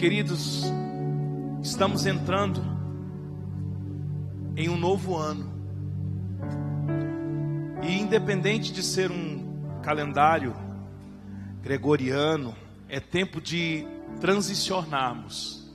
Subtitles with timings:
[0.00, 0.62] Queridos,
[1.62, 2.64] estamos entrando
[4.56, 5.52] em um novo ano.
[7.82, 10.56] E independente de ser um calendário
[11.60, 12.56] gregoriano,
[12.88, 13.86] é tempo de
[14.22, 15.70] transicionarmos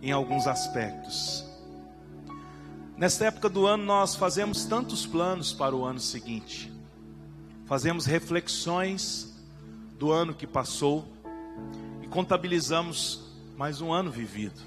[0.00, 1.44] em alguns aspectos.
[2.96, 6.72] Nesta época do ano, nós fazemos tantos planos para o ano seguinte,
[7.66, 9.36] fazemos reflexões
[9.98, 11.12] do ano que passou
[12.00, 13.23] e contabilizamos
[13.56, 14.60] mais um ano vivido.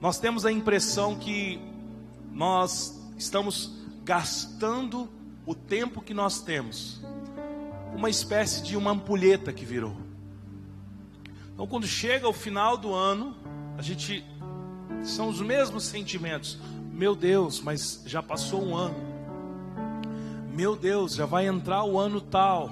[0.00, 1.60] Nós temos a impressão que
[2.32, 3.72] nós estamos
[4.02, 5.08] gastando
[5.46, 7.02] o tempo que nós temos,
[7.94, 9.96] uma espécie de uma ampulheta que virou.
[11.52, 13.36] Então, quando chega o final do ano,
[13.76, 14.24] a gente
[15.02, 16.58] são os mesmos sentimentos.
[16.90, 18.96] Meu Deus, mas já passou um ano.
[20.52, 22.70] Meu Deus, já vai entrar o ano tal.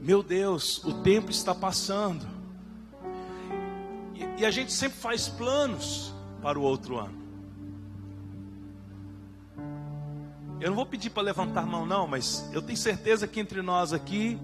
[0.00, 2.35] Meu Deus, o tempo está passando.
[4.36, 7.26] E, a gente sempre faz planos para o outro ano.
[10.60, 13.60] Eu não vou pedir para levantar a mão, não, mas eu tenho certeza que entre
[13.62, 14.38] nós aqui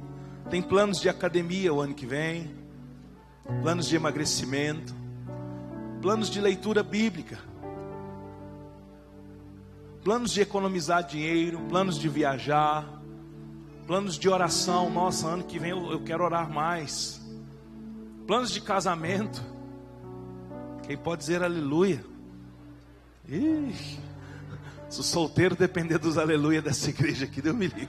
[0.50, 2.54] tem planos de academia o ano que vem,
[3.62, 4.94] planos de emagrecimento,
[6.02, 7.38] planos de leitura bíblica,
[10.04, 12.86] planos de economizar dinheiro, planos de viajar,
[13.86, 14.90] planos de oração.
[14.90, 17.20] Nossa, ano que vem eu, eu quero orar mais.
[18.26, 19.51] Planos de casamento.
[20.86, 22.04] Quem pode dizer aleluia?
[23.28, 23.74] Ih,
[24.88, 27.88] se o solteiro depender dos aleluia dessa igreja aqui, Deus me livre.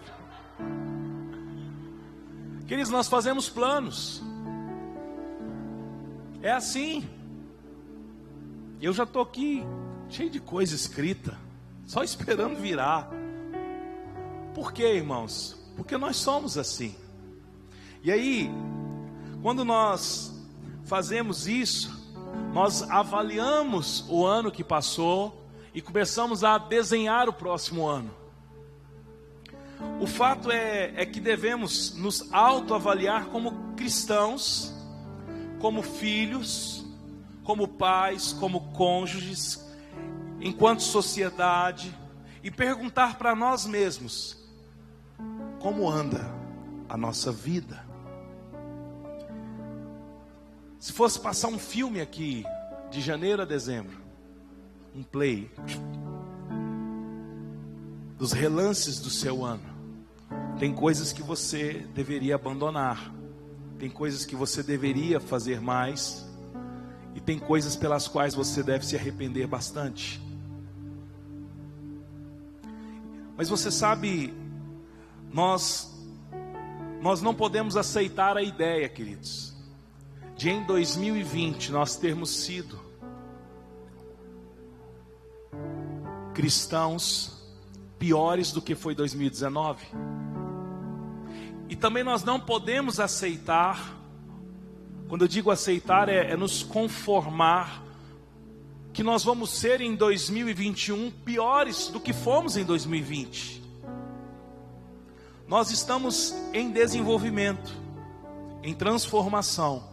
[2.67, 4.21] Queridos, nós fazemos planos.
[6.41, 7.08] É assim.
[8.81, 9.64] Eu já estou aqui
[10.09, 11.38] cheio de coisa escrita,
[11.86, 13.09] só esperando virar.
[14.53, 15.58] Por quê, irmãos?
[15.75, 16.95] Porque nós somos assim.
[18.03, 18.49] E aí,
[19.41, 20.33] quando nós
[20.86, 22.03] fazemos isso,
[22.53, 28.12] nós avaliamos o ano que passou e começamos a desenhar o próximo ano.
[29.99, 34.73] O fato é, é que devemos nos autoavaliar como cristãos,
[35.60, 36.86] como filhos,
[37.44, 39.65] como pais, como cônjuges,
[40.39, 41.94] enquanto sociedade,
[42.44, 44.38] e perguntar para nós mesmos:
[45.60, 46.33] como anda
[46.88, 47.92] a nossa vida?
[50.83, 52.44] Se fosse passar um filme aqui,
[52.92, 53.98] de janeiro a dezembro,
[54.94, 55.49] um play,
[58.17, 59.64] dos relances do seu ano,
[60.60, 63.14] tem coisas que você deveria abandonar,
[63.80, 66.30] tem coisas que você deveria fazer mais,
[67.15, 70.21] e tem coisas pelas quais você deve se arrepender bastante.
[73.38, 74.33] Mas você sabe,
[75.32, 75.98] nós
[77.02, 79.52] nós não podemos aceitar a ideia, queridos,
[80.36, 82.80] de em 2020 nós termos sido
[86.33, 87.44] cristãos
[87.99, 89.86] piores do que foi 2019.
[91.70, 93.98] E também nós não podemos aceitar,
[95.08, 97.83] quando eu digo aceitar, é, é nos conformar,
[98.92, 103.64] que nós vamos ser em 2021 piores do que fomos em 2020.
[105.48, 107.73] Nós estamos em desenvolvimento,
[108.61, 109.92] em transformação.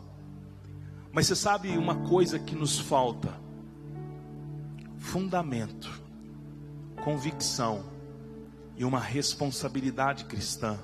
[1.13, 3.35] Mas você sabe uma coisa que nos falta?
[4.97, 5.91] Fundamento,
[7.03, 7.85] convicção
[8.77, 10.79] e uma responsabilidade cristã.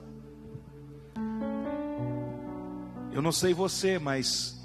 [3.12, 4.60] Eu não sei você, mas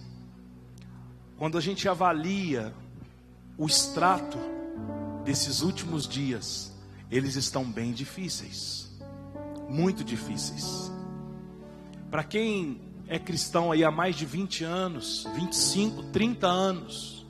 [1.38, 2.74] quando a gente avalia
[3.58, 4.38] o extrato
[5.24, 6.74] desses últimos dias,
[7.10, 8.92] eles estão bem difíceis,
[9.70, 10.92] muito difíceis.
[12.10, 17.26] Para quem é cristão aí há mais de 20 anos, 25, 30 anos.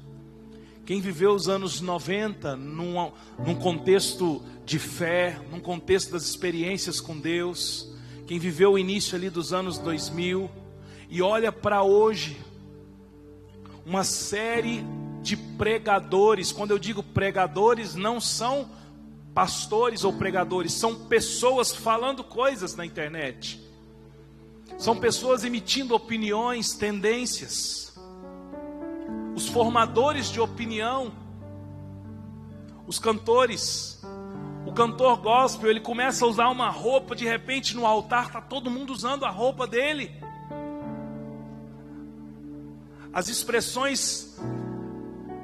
[0.85, 3.11] Quem viveu os anos 90 num,
[3.43, 7.91] num contexto de fé, num contexto das experiências com Deus,
[8.27, 10.51] quem viveu o início ali dos anos 2000
[11.09, 12.39] e olha para hoje,
[13.83, 14.85] uma série
[15.23, 18.69] de pregadores, quando eu digo pregadores, não são
[19.33, 23.70] pastores ou pregadores, são pessoas falando coisas na internet
[24.77, 27.93] são pessoas emitindo opiniões, tendências.
[29.35, 31.13] Os formadores de opinião,
[32.87, 34.01] os cantores.
[34.65, 38.69] O cantor gospel, ele começa a usar uma roupa, de repente no altar está todo
[38.69, 40.11] mundo usando a roupa dele.
[43.13, 44.37] As expressões,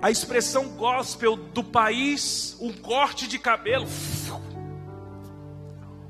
[0.02, 3.88] a expressão gospel do país, um corte de cabelo,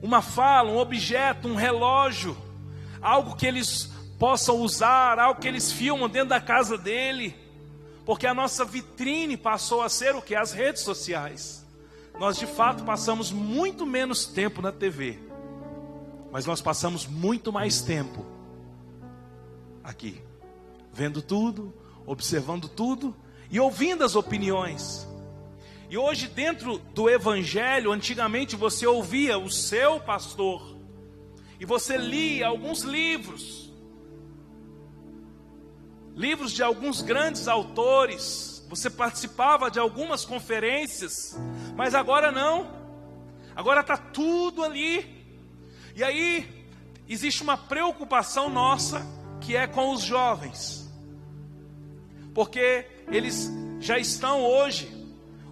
[0.02, 2.38] uma fala, um objeto, um relógio
[3.01, 7.35] algo que eles possam usar algo que eles filmam dentro da casa dele,
[8.05, 10.35] porque a nossa vitrine passou a ser o que?
[10.35, 11.65] As redes sociais.
[12.19, 15.19] Nós de fato passamos muito menos tempo na TV,
[16.31, 18.25] mas nós passamos muito mais tempo
[19.83, 20.21] aqui,
[20.91, 21.73] vendo tudo,
[22.05, 23.15] observando tudo
[23.51, 25.07] e ouvindo as opiniões.
[25.89, 30.76] E hoje, dentro do Evangelho, antigamente você ouvia o seu pastor,
[31.59, 33.71] e você lia alguns livros,
[36.15, 41.38] livros de alguns grandes autores, você participava de algumas conferências,
[41.75, 42.69] mas agora não,
[43.56, 45.25] agora está tudo ali,
[45.95, 46.68] e aí
[47.07, 49.06] existe uma preocupação nossa
[49.42, 50.92] que é com os jovens,
[52.33, 53.50] porque eles
[53.80, 54.95] já estão hoje,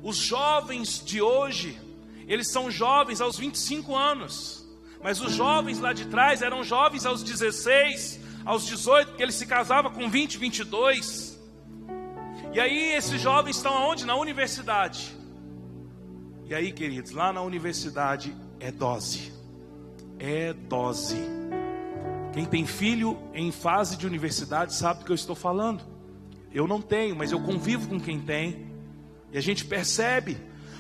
[0.03, 1.79] os jovens de hoje,
[2.27, 4.54] eles são jovens aos 25 anos,
[5.05, 9.45] mas os jovens lá de trás eram jovens aos 16, aos 18, porque eles se
[9.45, 11.39] casavam com 20, 22.
[12.51, 14.03] E aí esses jovens estão aonde?
[14.03, 15.15] Na universidade.
[16.47, 19.31] E aí, queridos, lá na universidade é dose.
[20.17, 21.17] É dose.
[22.33, 25.83] Quem tem filho em fase de universidade sabe do que eu estou falando.
[26.51, 28.71] Eu não tenho, mas eu convivo com quem tem.
[29.31, 30.35] E a gente percebe,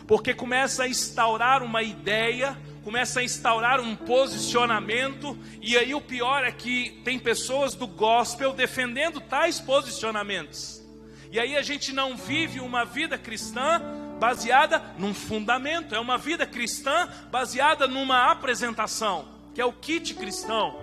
[0.07, 6.45] porque começa a instaurar uma ideia, começa a instaurar um posicionamento, e aí o pior
[6.45, 10.81] é que tem pessoas do gospel defendendo tais posicionamentos.
[11.29, 13.81] E aí a gente não vive uma vida cristã
[14.17, 20.79] baseada num fundamento, é uma vida cristã baseada numa apresentação, que é o kit cristão.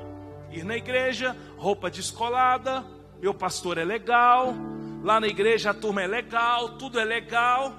[0.50, 2.84] Ir na igreja, roupa descolada,
[3.22, 4.54] meu pastor é legal,
[5.02, 7.74] Lá na igreja a turma é legal, tudo é legal.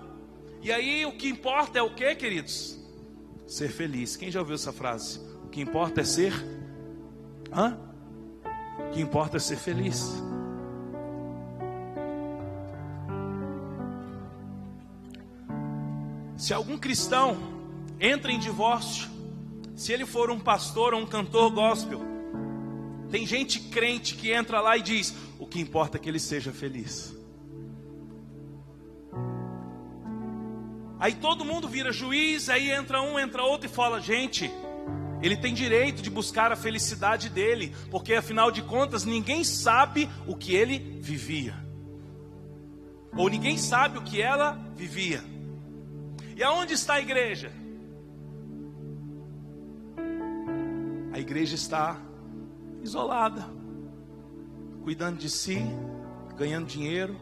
[0.62, 2.83] E aí o que importa é o que, queridos?
[3.54, 4.16] Ser feliz.
[4.16, 5.20] Quem já ouviu essa frase?
[5.46, 6.34] O que importa é ser.
[7.56, 7.78] Hã?
[8.80, 10.12] O que importa é ser feliz.
[16.36, 17.38] Se algum cristão
[18.00, 19.08] entra em divórcio,
[19.76, 22.02] se ele for um pastor ou um cantor gospel,
[23.12, 26.52] tem gente crente que entra lá e diz: o que importa é que ele seja
[26.52, 27.16] feliz.
[31.04, 34.50] Aí todo mundo vira juiz, aí entra um, entra outro e fala: gente,
[35.22, 40.34] ele tem direito de buscar a felicidade dele, porque afinal de contas ninguém sabe o
[40.34, 41.56] que ele vivia,
[43.18, 45.22] ou ninguém sabe o que ela vivia.
[46.38, 47.52] E aonde está a igreja?
[51.12, 52.00] A igreja está
[52.82, 53.46] isolada,
[54.84, 55.62] cuidando de si,
[56.38, 57.20] ganhando dinheiro,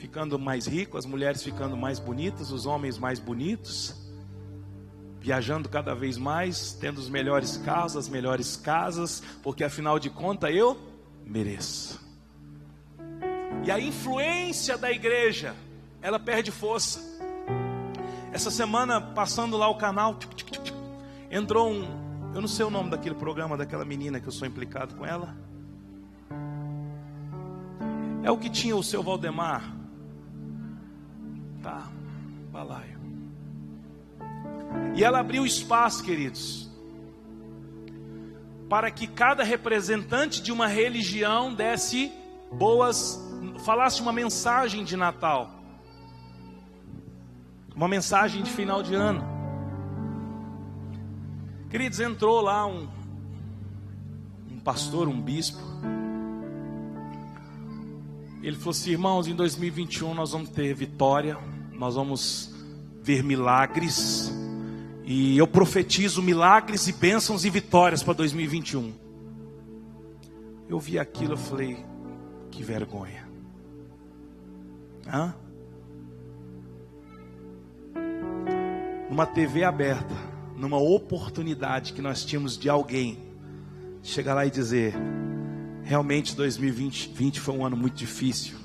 [0.00, 3.94] ficando mais rico, as mulheres ficando mais bonitas, os homens mais bonitos,
[5.20, 10.54] viajando cada vez mais, tendo os melhores carros, as melhores casas, porque afinal de contas
[10.54, 10.74] eu
[11.22, 12.00] mereço.
[13.62, 15.54] E a influência da igreja,
[16.00, 16.98] ela perde força.
[18.32, 20.18] Essa semana, passando lá o canal,
[21.30, 24.94] entrou um, eu não sei o nome daquele programa, daquela menina que eu sou implicado
[24.94, 25.36] com ela.
[28.22, 29.79] É o que tinha o seu Valdemar,
[31.62, 31.88] Tá,
[32.50, 32.98] balaio.
[34.94, 36.70] E ela abriu espaço, queridos,
[38.68, 42.12] para que cada representante de uma religião desse
[42.52, 43.20] boas,
[43.64, 45.50] falasse uma mensagem de Natal,
[47.74, 49.22] uma mensagem de final de ano.
[51.68, 52.88] Queridos, entrou lá um,
[54.50, 55.60] um pastor, um bispo,
[58.42, 61.36] ele falou assim: irmãos, em 2021 nós vamos ter vitória,
[61.72, 62.54] nós vamos
[63.02, 64.32] ver milagres,
[65.04, 68.92] e eu profetizo milagres e bênçãos e vitórias para 2021.
[70.68, 71.84] Eu vi aquilo, eu falei:
[72.50, 73.28] que vergonha.
[75.06, 75.34] Hã?
[79.10, 80.14] Numa TV aberta,
[80.56, 83.18] numa oportunidade que nós tínhamos de alguém
[84.02, 84.94] chegar lá e dizer:
[85.90, 88.56] Realmente 2020 foi um ano muito difícil.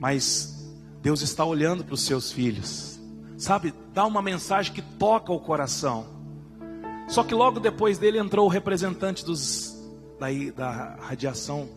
[0.00, 0.68] Mas
[1.00, 2.98] Deus está olhando para os seus filhos.
[3.38, 6.08] Sabe, dá uma mensagem que toca o coração.
[7.06, 9.80] Só que logo depois dele entrou o representante dos
[10.18, 11.68] daí da radiação,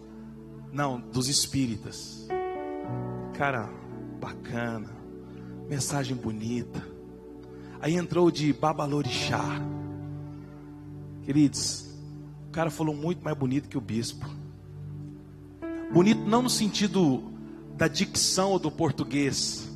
[0.71, 2.27] não, dos espíritas.
[3.37, 3.69] Cara,
[4.19, 4.89] bacana.
[5.69, 6.83] Mensagem bonita.
[7.79, 9.61] Aí entrou de Babalorixá.
[11.21, 11.92] Queridos,
[12.53, 14.29] cara falou muito mais bonito que o bispo.
[15.91, 17.23] Bonito não no sentido
[17.75, 19.67] da dicção ou do português,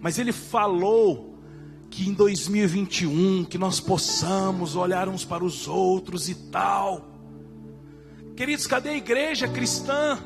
[0.00, 1.36] mas ele falou
[1.90, 7.04] que em 2021 que nós possamos olhar uns para os outros e tal.
[8.36, 10.18] Queridos, cadê a igreja cristã?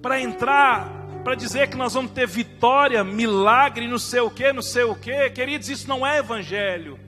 [0.00, 0.88] Para entrar,
[1.24, 4.94] para dizer que nós vamos ter vitória, milagre, não sei o que, não sei o
[4.94, 7.07] que, queridos, isso não é evangelho.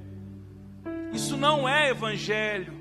[1.13, 2.81] Isso não é evangelho.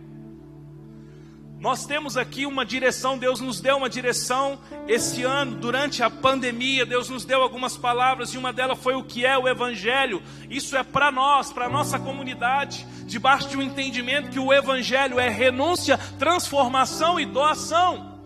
[1.60, 4.58] Nós temos aqui uma direção, Deus nos deu uma direção
[4.88, 9.04] esse ano, durante a pandemia, Deus nos deu algumas palavras e uma delas foi o
[9.04, 10.24] que é o Evangelho.
[10.50, 15.20] Isso é para nós, para a nossa comunidade, debaixo de um entendimento que o Evangelho
[15.20, 18.22] é renúncia, transformação e doação.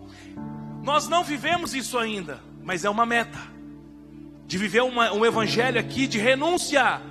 [0.84, 3.38] Nós não vivemos isso ainda, mas é uma meta
[4.46, 7.02] de viver uma, um Evangelho aqui de renúncia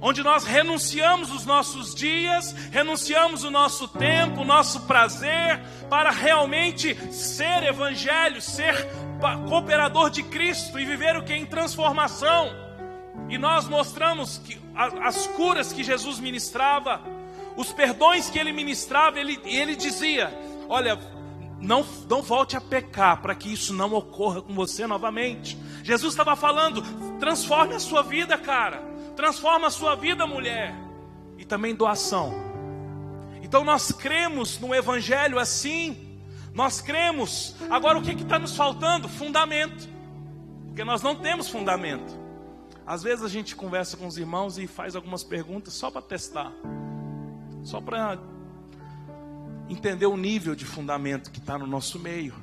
[0.00, 6.94] onde nós renunciamos os nossos dias, renunciamos o nosso tempo, o nosso prazer, para realmente
[7.12, 8.88] ser evangelho, ser
[9.48, 11.34] cooperador de Cristo e viver o que?
[11.34, 12.50] Em transformação.
[13.28, 17.00] E nós mostramos que as curas que Jesus ministrava,
[17.56, 20.32] os perdões que ele ministrava, ele, ele dizia:
[20.68, 20.96] Olha,
[21.60, 25.58] não, não volte a pecar para que isso não ocorra com você novamente.
[25.82, 26.82] Jesus estava falando:
[27.18, 30.72] transforme a sua vida, cara transforma a sua vida, mulher,
[31.36, 32.32] e também doação.
[33.42, 36.20] Então nós cremos no Evangelho assim,
[36.54, 37.56] nós cremos.
[37.68, 39.08] Agora o que está nos faltando?
[39.08, 39.88] Fundamento,
[40.68, 42.16] porque nós não temos fundamento.
[42.86, 46.52] Às vezes a gente conversa com os irmãos e faz algumas perguntas só para testar,
[47.64, 48.20] só para
[49.68, 52.36] entender o nível de fundamento que está no nosso meio.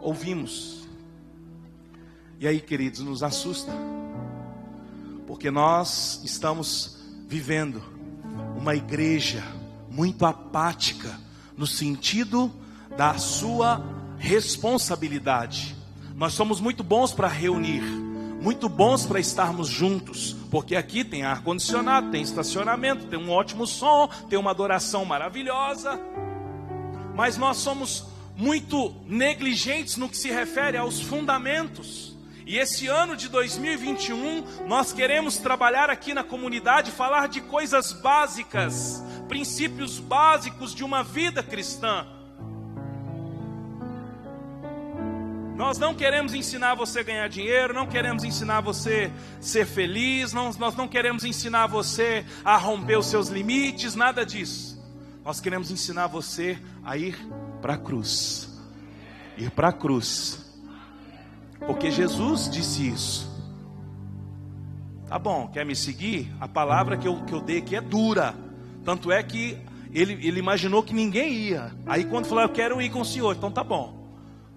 [0.00, 0.83] Ouvimos,
[2.40, 3.72] e aí, queridos, nos assusta,
[5.26, 7.82] porque nós estamos vivendo
[8.56, 9.42] uma igreja
[9.90, 11.18] muito apática
[11.56, 12.52] no sentido
[12.96, 13.82] da sua
[14.18, 15.76] responsabilidade.
[16.16, 21.42] Nós somos muito bons para reunir, muito bons para estarmos juntos, porque aqui tem ar
[21.42, 25.98] condicionado, tem estacionamento, tem um ótimo som, tem uma adoração maravilhosa.
[27.14, 32.03] Mas nós somos muito negligentes no que se refere aos fundamentos.
[32.46, 39.02] E esse ano de 2021, nós queremos trabalhar aqui na comunidade, falar de coisas básicas,
[39.28, 42.06] princípios básicos de uma vida cristã.
[45.56, 50.34] Nós não queremos ensinar você a ganhar dinheiro, não queremos ensinar você a ser feliz,
[50.34, 54.74] não, nós não queremos ensinar você a romper os seus limites, nada disso.
[55.24, 57.16] Nós queremos ensinar você a ir
[57.62, 58.50] para a cruz.
[59.38, 60.43] Ir para a cruz
[61.66, 63.34] porque Jesus disse isso.
[65.08, 66.32] Tá bom, quer me seguir?
[66.40, 68.34] A palavra que eu, que eu dei aqui é dura.
[68.84, 69.58] Tanto é que
[69.92, 71.72] ele, ele imaginou que ninguém ia.
[71.86, 74.08] Aí quando falou, eu quero ir com o Senhor, então tá bom.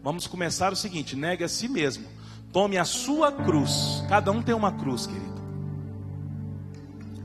[0.03, 2.05] Vamos começar o seguinte: negue a si mesmo.
[2.51, 4.03] Tome a sua cruz.
[4.09, 5.37] Cada um tem uma cruz, querido.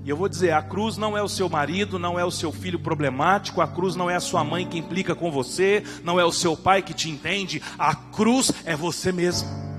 [0.04, 2.52] E eu vou dizer: a cruz não é o seu marido, não é o seu
[2.52, 6.24] filho problemático, a cruz não é a sua mãe que implica com você, não é
[6.24, 9.71] o seu pai que te entende, a cruz é você mesmo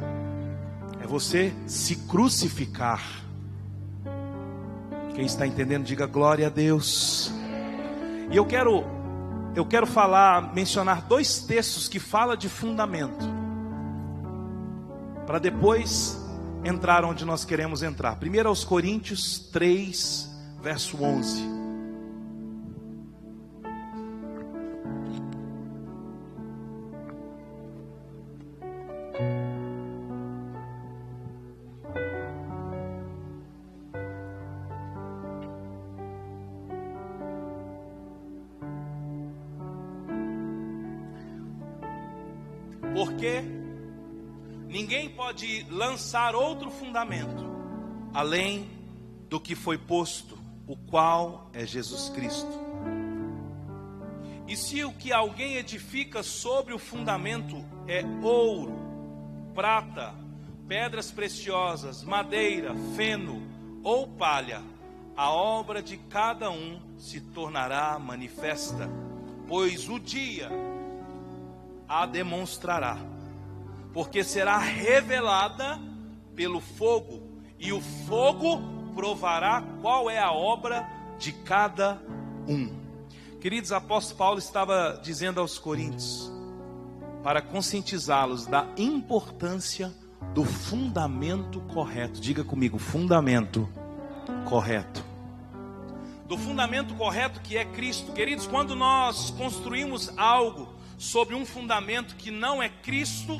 [1.07, 3.03] você se crucificar.
[5.13, 7.31] Quem está entendendo, diga glória a Deus.
[8.31, 8.83] E eu quero
[9.55, 13.23] eu quero falar, mencionar dois textos que fala de fundamento.
[15.27, 16.19] Para depois
[16.63, 18.15] entrar onde nós queremos entrar.
[18.15, 20.29] Primeiro aos Coríntios 3,
[20.61, 21.52] verso 11.
[45.33, 47.51] Pode lançar outro fundamento
[48.13, 48.69] além
[49.27, 50.37] do que foi posto,
[50.67, 52.53] o qual é Jesus Cristo.
[54.47, 58.75] E se o que alguém edifica sobre o fundamento é ouro,
[59.55, 60.13] prata,
[60.67, 63.41] pedras preciosas, madeira, feno
[63.83, 64.61] ou palha,
[65.17, 68.87] a obra de cada um se tornará manifesta,
[69.47, 70.51] pois o dia
[71.89, 73.12] a demonstrará,
[73.93, 75.79] porque será revelada
[76.35, 77.21] pelo fogo,
[77.59, 78.59] e o fogo
[78.95, 80.87] provará qual é a obra
[81.19, 82.01] de cada
[82.47, 82.73] um.
[83.39, 86.31] Queridos, apóstolo Paulo estava dizendo aos coríntios,
[87.23, 89.93] para conscientizá-los da importância
[90.33, 92.19] do fundamento correto.
[92.19, 93.69] Diga comigo, fundamento
[94.45, 95.03] correto.
[96.27, 98.11] Do fundamento correto que é Cristo.
[98.13, 103.39] Queridos, quando nós construímos algo sobre um fundamento que não é Cristo,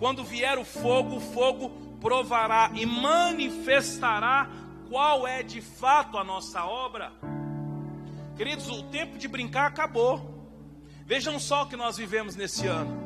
[0.00, 1.68] quando vier o fogo, o fogo
[2.00, 4.50] provará e manifestará
[4.88, 7.12] qual é de fato a nossa obra.
[8.34, 10.48] Queridos, o tempo de brincar acabou.
[11.04, 12.98] Vejam só o que nós vivemos nesse ano.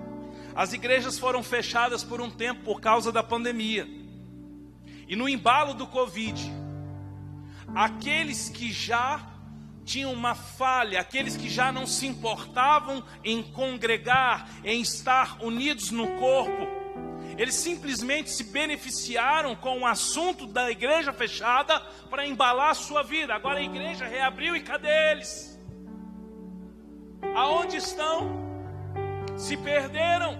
[0.54, 3.88] As igrejas foram fechadas por um tempo por causa da pandemia.
[5.08, 6.40] E no embalo do Covid,
[7.74, 9.32] aqueles que já
[9.84, 16.06] tinham uma falha, aqueles que já não se importavam em congregar, em estar unidos no
[16.20, 16.83] corpo,
[17.36, 23.34] eles simplesmente se beneficiaram com o assunto da igreja fechada para embalar a sua vida.
[23.34, 25.58] Agora a igreja reabriu e cadê eles?
[27.34, 28.30] Aonde estão?
[29.36, 30.38] Se perderam.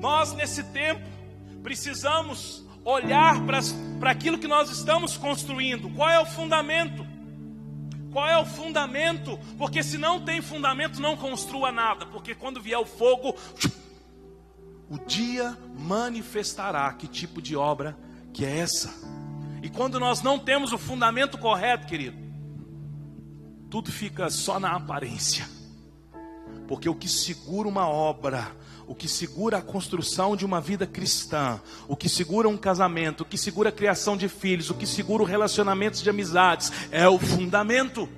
[0.00, 1.08] Nós, nesse tempo,
[1.62, 3.36] precisamos olhar
[4.00, 5.88] para aquilo que nós estamos construindo.
[5.90, 7.01] Qual é o fundamento?
[8.12, 9.38] Qual é o fundamento?
[9.56, 12.04] Porque se não tem fundamento, não construa nada.
[12.06, 13.34] Porque quando vier o fogo,
[14.88, 17.96] o dia manifestará que tipo de obra
[18.32, 18.92] que é essa.
[19.62, 22.18] E quando nós não temos o fundamento correto, querido,
[23.70, 25.48] tudo fica só na aparência.
[26.68, 28.54] Porque o que segura uma obra
[28.86, 33.24] o que segura a construção de uma vida cristã, o que segura um casamento, o
[33.24, 38.08] que segura a criação de filhos, o que segura relacionamentos de amizades, é o fundamento.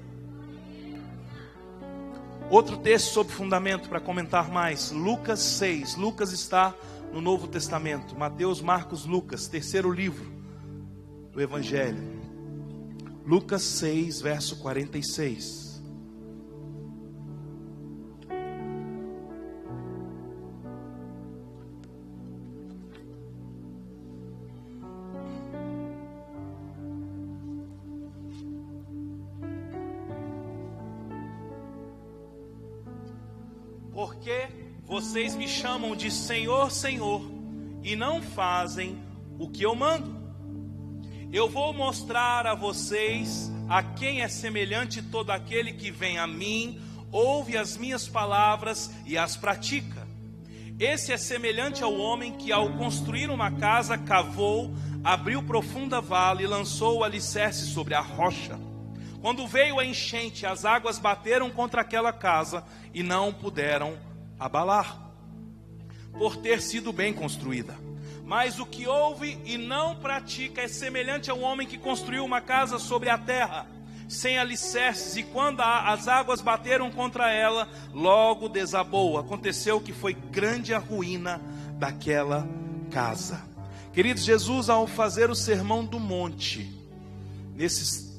[2.51, 5.97] Outro texto sobre fundamento para comentar mais, Lucas 6.
[5.97, 6.75] Lucas está
[7.13, 10.33] no Novo Testamento, Mateus, Marcos, Lucas, terceiro livro
[11.33, 12.03] do Evangelho.
[13.27, 15.64] Lucas 6, verso 46.
[34.95, 37.21] Vocês me chamam de Senhor, Senhor,
[37.83, 38.97] e não fazem
[39.41, 40.17] o que eu mando.
[41.33, 46.81] Eu vou mostrar a vocês a quem é semelhante todo aquele que vem a mim,
[47.11, 50.07] ouve as minhas palavras e as pratica.
[50.79, 56.47] Esse é semelhante ao homem que, ao construir uma casa, cavou, abriu profunda vala e
[56.47, 58.57] lançou o alicerce sobre a rocha.
[59.21, 63.99] Quando veio a enchente, as águas bateram contra aquela casa e não puderam
[64.39, 65.13] abalar,
[66.13, 67.77] por ter sido bem construída.
[68.25, 72.41] Mas o que ouve e não pratica é semelhante a um homem que construiu uma
[72.41, 73.67] casa sobre a terra,
[74.09, 79.19] sem alicerces, e quando as águas bateram contra ela, logo desabou.
[79.19, 81.41] Aconteceu que foi grande a ruína
[81.79, 82.49] daquela
[82.91, 83.43] casa.
[83.93, 86.71] Queridos, Jesus, ao fazer o sermão do monte,
[87.55, 88.15] nesses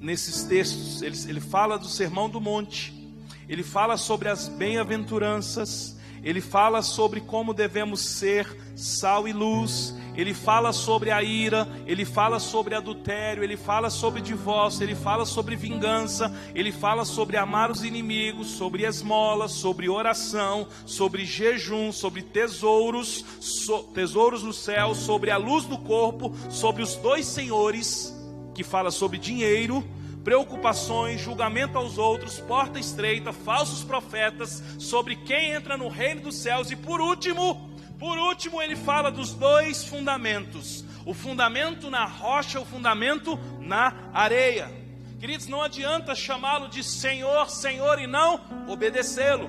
[0.00, 3.01] nesses textos, ele, ele fala do sermão do monte,
[3.48, 10.34] ele fala sobre as bem-aventuranças, ele fala sobre como devemos ser sal e luz, ele
[10.34, 15.56] fala sobre a ira, ele fala sobre adultério, ele fala sobre divórcio, ele fala sobre
[15.56, 23.24] vingança, ele fala sobre amar os inimigos, sobre esmolas, sobre oração, sobre jejum, sobre tesouros,
[23.40, 28.14] so, tesouros no céu, sobre a luz do corpo, sobre os dois senhores
[28.54, 29.82] que fala sobre dinheiro,
[30.24, 36.70] preocupações, julgamento aos outros, porta estreita, falsos profetas, sobre quem entra no reino dos céus
[36.70, 42.64] e por último, por último ele fala dos dois fundamentos: o fundamento na rocha, o
[42.64, 44.70] fundamento na areia.
[45.18, 49.48] Queridos, não adianta chamá-lo de Senhor, Senhor e não obedecê-lo.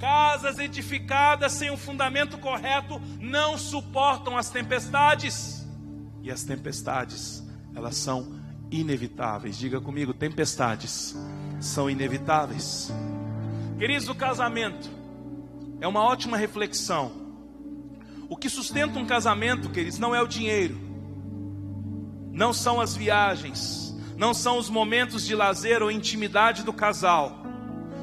[0.00, 5.64] Casas edificadas sem o fundamento correto não suportam as tempestades.
[6.20, 7.44] E as tempestades
[7.76, 8.43] elas são
[8.80, 9.58] inevitáveis.
[9.58, 11.16] Diga comigo, tempestades
[11.60, 12.92] são inevitáveis.
[13.78, 14.88] Queridos, o casamento
[15.80, 17.12] é uma ótima reflexão.
[18.28, 20.78] O que sustenta um casamento, queridos, não é o dinheiro,
[22.32, 27.44] não são as viagens, não são os momentos de lazer ou intimidade do casal.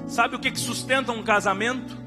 [0.08, 1.98] Sabe o que sustenta um casamento?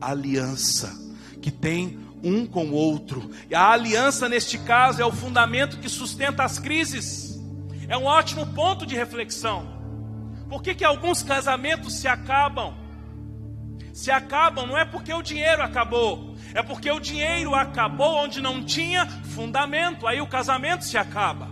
[0.00, 0.98] A aliança
[1.40, 3.30] que tem um com o outro.
[3.48, 7.29] E a aliança, neste caso, é o fundamento que sustenta as crises.
[7.90, 9.66] É um ótimo ponto de reflexão.
[10.48, 12.72] Por que, que alguns casamentos se acabam?
[13.92, 18.64] Se acabam não é porque o dinheiro acabou, é porque o dinheiro acabou onde não
[18.64, 21.48] tinha fundamento, aí o casamento se acaba.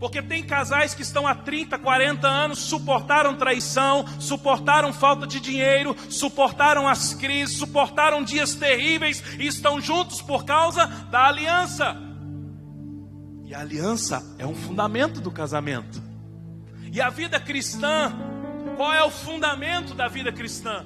[0.00, 5.94] Porque tem casais que estão há 30, 40 anos, suportaram traição, suportaram falta de dinheiro,
[6.08, 12.05] suportaram as crises, suportaram dias terríveis e estão juntos por causa da aliança.
[13.46, 16.02] E a aliança é um fundamento do casamento.
[16.92, 18.12] E a vida cristã,
[18.76, 20.84] qual é o fundamento da vida cristã?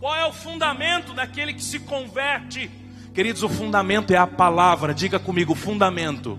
[0.00, 2.68] Qual é o fundamento daquele que se converte?
[3.14, 4.92] Queridos, o fundamento é a palavra.
[4.92, 6.36] Diga comigo, fundamento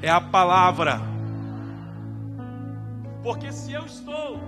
[0.00, 1.00] é a palavra.
[3.24, 4.40] Porque se eu estou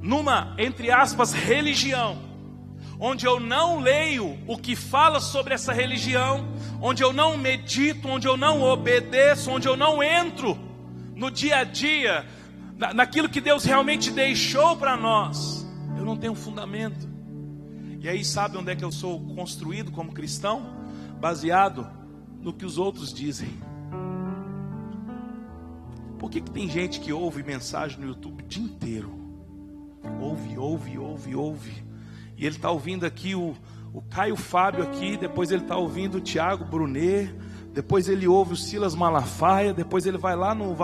[0.00, 2.27] numa, entre aspas, religião,
[3.00, 6.48] onde eu não leio o que fala sobre essa religião,
[6.80, 10.58] onde eu não medito, onde eu não obedeço, onde eu não entro
[11.14, 12.26] no dia a dia,
[12.94, 17.08] naquilo que Deus realmente deixou para nós, eu não tenho fundamento.
[18.00, 20.76] E aí, sabe onde é que eu sou construído como cristão?
[21.20, 21.88] Baseado
[22.40, 23.50] no que os outros dizem.
[26.18, 29.18] Por que, que tem gente que ouve mensagem no YouTube o dia inteiro?
[30.20, 31.87] Ouve, ouve, ouve, ouve.
[32.38, 33.54] E ele está ouvindo aqui o,
[33.92, 37.34] o Caio Fábio aqui, depois ele está ouvindo o Tiago Brunet,
[37.74, 40.74] depois ele ouve o Silas Malafaia, depois ele vai lá no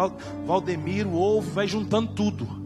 [0.44, 2.64] Valdemiro, ouve, vai juntando tudo.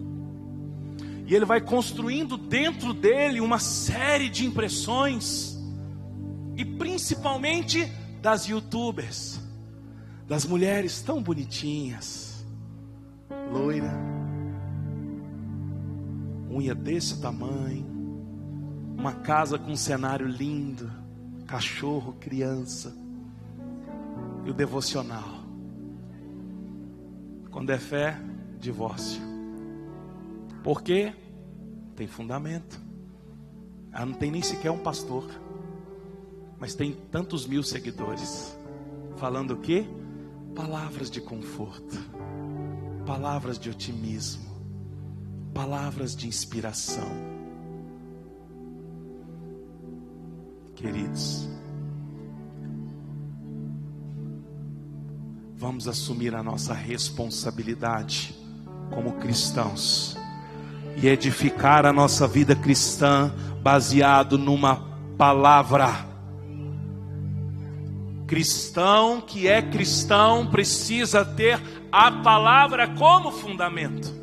[1.26, 5.58] E ele vai construindo dentro dele uma série de impressões,
[6.56, 9.38] e principalmente das youtubers,
[10.26, 12.46] das mulheres tão bonitinhas,
[13.52, 13.92] loira,
[16.50, 17.87] unha desse tamanho,
[18.98, 20.92] uma casa com um cenário lindo,
[21.46, 22.94] cachorro, criança,
[24.44, 25.38] e o devocional.
[27.50, 28.20] Quando é fé,
[28.60, 29.22] divórcio.
[30.62, 31.14] Por quê?
[31.96, 32.78] Tem fundamento.
[33.90, 35.24] Ela não tem nem sequer um pastor
[36.58, 38.56] mas tem tantos mil seguidores.
[39.16, 39.86] Falando o quê?
[40.54, 41.96] Palavras de conforto,
[43.06, 44.48] palavras de otimismo,
[45.54, 47.37] palavras de inspiração.
[50.78, 51.48] Queridos,
[55.56, 58.32] vamos assumir a nossa responsabilidade
[58.94, 60.16] como cristãos
[61.02, 64.76] e edificar a nossa vida cristã baseado numa
[65.18, 66.06] palavra
[68.28, 71.60] Cristão que é cristão precisa ter
[71.90, 74.14] a palavra como fundamento.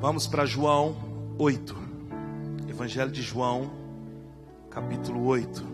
[0.00, 0.94] Vamos para João
[1.36, 1.87] 8.
[2.78, 3.72] Evangelho de João,
[4.70, 5.66] capítulo 8.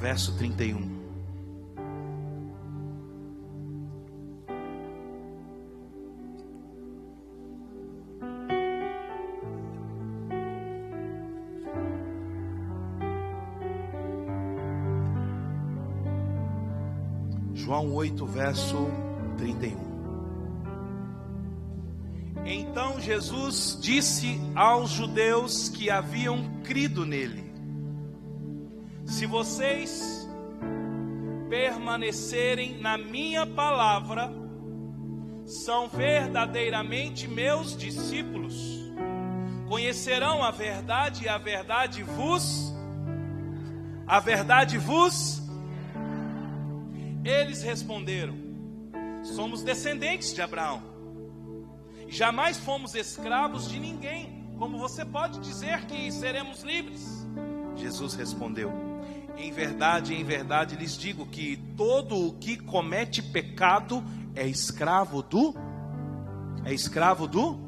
[0.00, 0.89] verso 31.
[17.80, 18.90] João 8, verso
[19.38, 19.90] 31.
[22.44, 27.42] Então Jesus disse aos judeus que haviam crido nele:
[29.06, 30.28] se vocês
[31.48, 34.30] permanecerem na minha palavra,
[35.46, 38.78] são verdadeiramente meus discípulos.
[39.70, 42.74] Conhecerão a verdade e a verdade vos
[44.06, 45.39] a verdade vos
[47.24, 48.36] Eles responderam:
[49.22, 50.82] Somos descendentes de Abraão.
[52.08, 54.48] Jamais fomos escravos de ninguém.
[54.58, 57.26] Como você pode dizer que seremos livres?
[57.76, 58.90] Jesus respondeu:
[59.40, 64.04] em verdade, em verdade lhes digo que todo o que comete pecado
[64.34, 65.54] é escravo do
[66.62, 67.58] é escravo do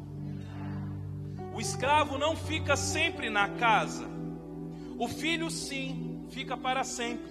[1.54, 4.06] O escravo não fica sempre na casa.
[4.98, 7.30] O filho sim, fica para sempre.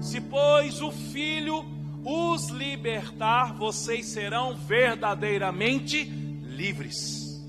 [0.00, 1.64] Se pois o filho
[2.04, 7.42] os libertar, vocês serão verdadeiramente livres.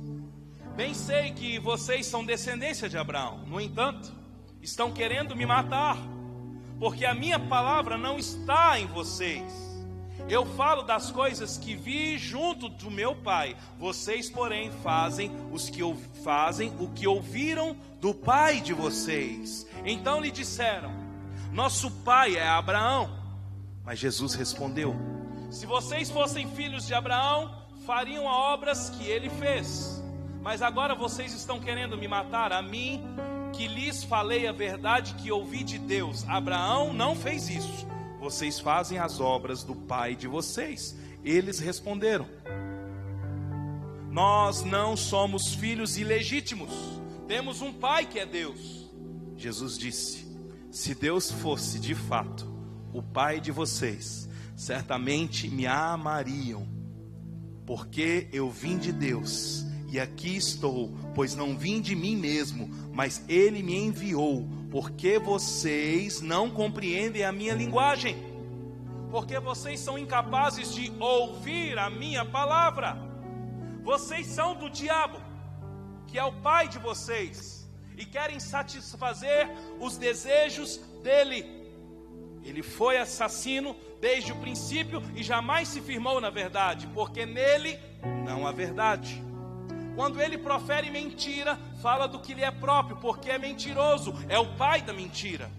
[0.75, 3.45] Bem sei que vocês são descendência de Abraão.
[3.45, 4.11] No entanto,
[4.61, 5.97] estão querendo me matar
[6.79, 9.69] porque a minha palavra não está em vocês.
[10.29, 13.55] Eu falo das coisas que vi junto do meu pai.
[13.77, 15.81] Vocês, porém, fazem os que
[16.23, 19.67] fazem o que ouviram do pai de vocês.
[19.83, 21.08] Então lhe disseram:
[21.51, 23.09] Nosso pai é Abraão.
[23.83, 24.95] Mas Jesus respondeu:
[25.49, 27.51] Se vocês fossem filhos de Abraão,
[27.85, 30.01] fariam obras que ele fez.
[30.41, 33.03] Mas agora vocês estão querendo me matar a mim
[33.51, 36.23] que lhes falei a verdade que ouvi de Deus.
[36.29, 37.87] Abraão não fez isso.
[38.19, 40.95] Vocês fazem as obras do pai de vocês.
[41.23, 42.27] Eles responderam:
[44.11, 46.69] Nós não somos filhos ilegítimos.
[47.27, 48.87] Temos um pai que é Deus.
[49.35, 50.28] Jesus disse:
[50.71, 52.47] Se Deus fosse de fato
[52.93, 56.67] o pai de vocês, certamente me amariam,
[57.65, 63.23] porque eu vim de Deus e aqui estou, pois não vim de mim mesmo, mas
[63.27, 68.15] ele me enviou, porque vocês não compreendem a minha linguagem.
[69.09, 72.95] porque vocês são incapazes de ouvir a minha palavra.
[73.83, 75.17] Vocês são do diabo,
[76.05, 77.58] que é o pai de vocês,
[77.99, 81.45] e querem satisfazer os desejos dele.
[82.45, 87.77] Ele foi assassino desde o princípio e jamais se firmou na verdade, porque nele
[88.25, 89.21] não há verdade.
[89.97, 94.55] Quando ele profere mentira, fala do que lhe é próprio, porque é mentiroso, é o
[94.55, 95.51] pai da mentira.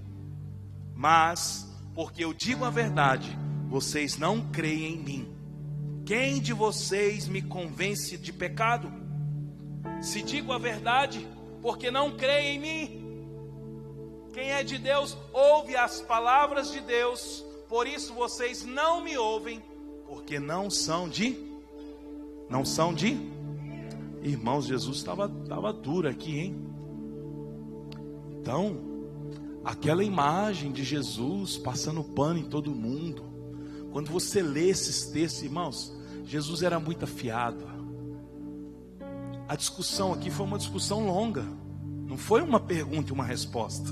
[0.94, 3.36] Mas, porque eu digo a verdade,
[3.68, 5.36] vocês não creem em mim.
[6.06, 8.90] Quem de vocês me convence de pecado?
[10.00, 11.26] Se digo a verdade,
[11.62, 13.00] porque não creem em mim.
[14.32, 19.62] Quem é de Deus ouve as palavras de Deus, por isso vocês não me ouvem,
[20.06, 21.48] porque não são de
[22.48, 23.16] não são de
[24.22, 26.56] Irmãos, Jesus estava tava duro aqui, hein?
[28.32, 28.76] Então,
[29.64, 33.24] aquela imagem de Jesus passando pano em todo mundo.
[33.92, 35.92] Quando você lê esses textos, irmãos,
[36.24, 37.66] Jesus era muito afiado.
[39.50, 41.44] A discussão aqui foi uma discussão longa.
[42.06, 43.90] Não foi uma pergunta e uma resposta.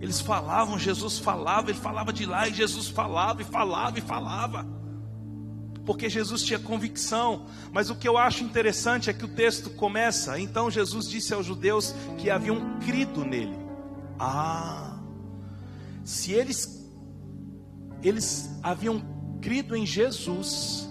[0.00, 4.66] Eles falavam, Jesus falava, ele falava de lá e Jesus falava e falava e falava
[5.84, 7.44] porque Jesus tinha convicção.
[7.72, 10.40] Mas o que eu acho interessante é que o texto começa.
[10.40, 13.58] Então Jesus disse aos judeus que haviam crido nele.
[14.18, 14.98] Ah,
[16.02, 16.90] se eles
[18.02, 19.02] eles haviam
[19.42, 20.89] crido em Jesus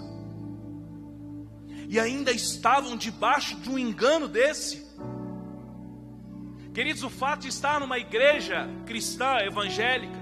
[1.89, 4.87] e ainda estavam debaixo de um engano desse.
[6.71, 10.13] Queridos, o fato de estar numa igreja cristã evangélica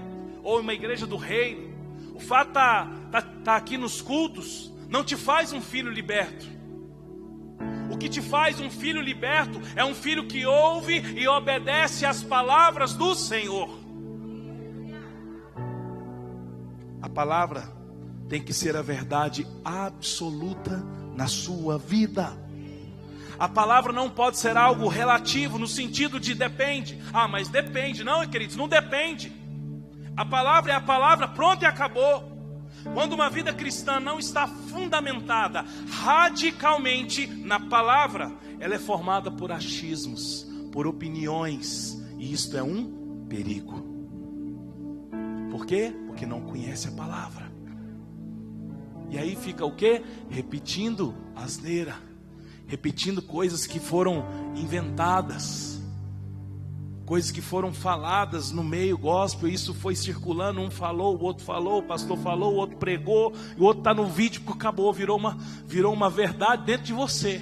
[0.42, 1.68] ou uma igreja do reino,
[2.14, 5.90] o fato de estar tá, tá, tá aqui nos cultos, não te faz um filho
[5.90, 6.46] liberto.
[7.90, 12.22] O que te faz um filho liberto é um filho que ouve e obedece às
[12.22, 13.68] palavras do Senhor.
[17.02, 17.70] A palavra
[18.26, 20.82] tem que ser a verdade absoluta
[21.18, 22.32] na sua vida.
[23.40, 26.96] A palavra não pode ser algo relativo no sentido de depende.
[27.12, 28.04] Ah, mas depende.
[28.04, 29.32] Não, queridos, não depende.
[30.16, 32.38] A palavra é a palavra, pronto e acabou.
[32.94, 40.46] Quando uma vida cristã não está fundamentada radicalmente na palavra, ela é formada por achismos,
[40.72, 43.84] por opiniões, e isto é um perigo.
[45.50, 45.92] Por quê?
[46.06, 47.47] Porque não conhece a palavra.
[49.10, 50.02] E aí fica o quê?
[50.28, 51.96] Repetindo asneira,
[52.66, 55.78] repetindo coisas que foram inventadas
[57.08, 61.78] coisas que foram faladas no meio gospel, isso foi circulando, um falou, o outro falou,
[61.78, 65.38] o pastor falou, o outro pregou, o outro está no vídeo porque acabou, virou uma,
[65.64, 67.40] virou uma verdade dentro de você.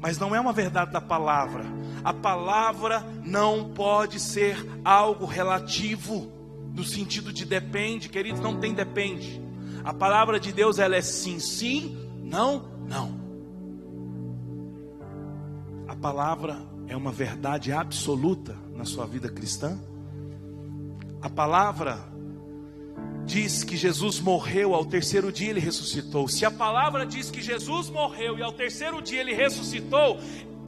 [0.00, 1.64] Mas não é uma verdade da palavra.
[2.04, 6.30] A palavra não pode ser algo relativo,
[6.72, 9.42] no sentido de depende, queridos, não tem depende.
[9.84, 13.20] A palavra de Deus ela é sim, sim, não, não.
[15.88, 19.78] A palavra é uma verdade absoluta na sua vida cristã?
[21.22, 21.98] A palavra
[23.24, 26.26] diz que Jesus morreu, ao terceiro dia ele ressuscitou.
[26.28, 30.18] Se a palavra diz que Jesus morreu e ao terceiro dia ele ressuscitou,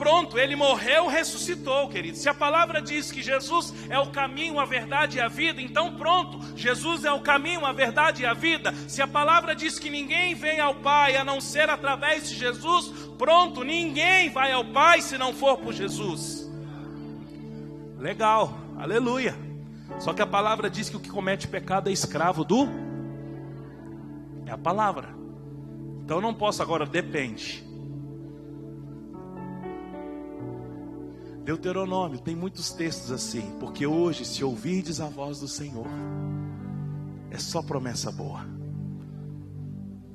[0.02, 2.18] pronto, ele morreu, ressuscitou, querido.
[2.18, 5.94] Se a palavra diz que Jesus é o caminho, a verdade e a vida, então
[5.94, 8.74] pronto, Jesus é o caminho, a verdade e a vida.
[8.88, 12.88] Se a palavra diz que ninguém vem ao Pai a não ser através de Jesus,
[13.16, 16.50] pronto, ninguém vai ao Pai se não for por Jesus.
[17.96, 19.36] Legal, aleluia.
[20.00, 22.66] Só que a palavra diz que o que comete pecado é escravo do.
[24.46, 25.10] É a palavra.
[26.04, 27.71] Então eu não posso agora, depende.
[31.44, 35.86] Deuteronômio tem muitos textos assim, porque hoje, se ouvirdes a voz do Senhor,
[37.30, 38.46] é só promessa boa.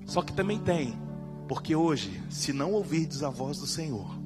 [0.06, 0.98] Só que também tem,
[1.48, 4.18] porque hoje, se não ouvirdes a voz do Senhor,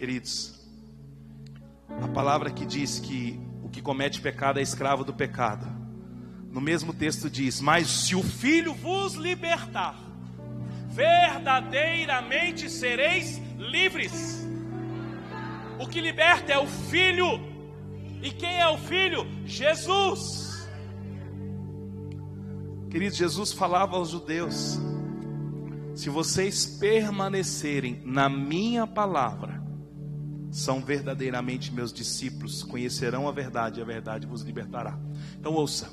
[0.00, 0.58] Queridos,
[2.00, 5.66] a palavra que diz que o que comete pecado é escravo do pecado.
[6.50, 9.94] No mesmo texto diz: Mas se o filho vos libertar,
[11.00, 14.46] verdadeiramente sereis livres.
[15.78, 17.40] O que liberta é o filho.
[18.22, 19.26] E quem é o filho?
[19.46, 20.68] Jesus.
[22.90, 24.78] Queridos, Jesus falava aos judeus:
[25.94, 29.62] Se vocês permanecerem na minha palavra,
[30.50, 34.98] são verdadeiramente meus discípulos, conhecerão a verdade e a verdade vos libertará.
[35.38, 35.90] Então ouça.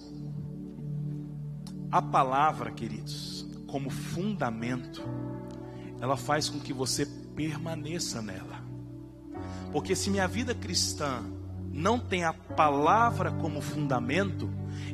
[1.89, 3.36] A palavra, queridos,
[3.67, 5.03] como fundamento,
[5.99, 8.63] ela faz com que você permaneça nela.
[9.71, 11.23] Porque se minha vida cristã
[11.71, 14.49] não tem a palavra como fundamento,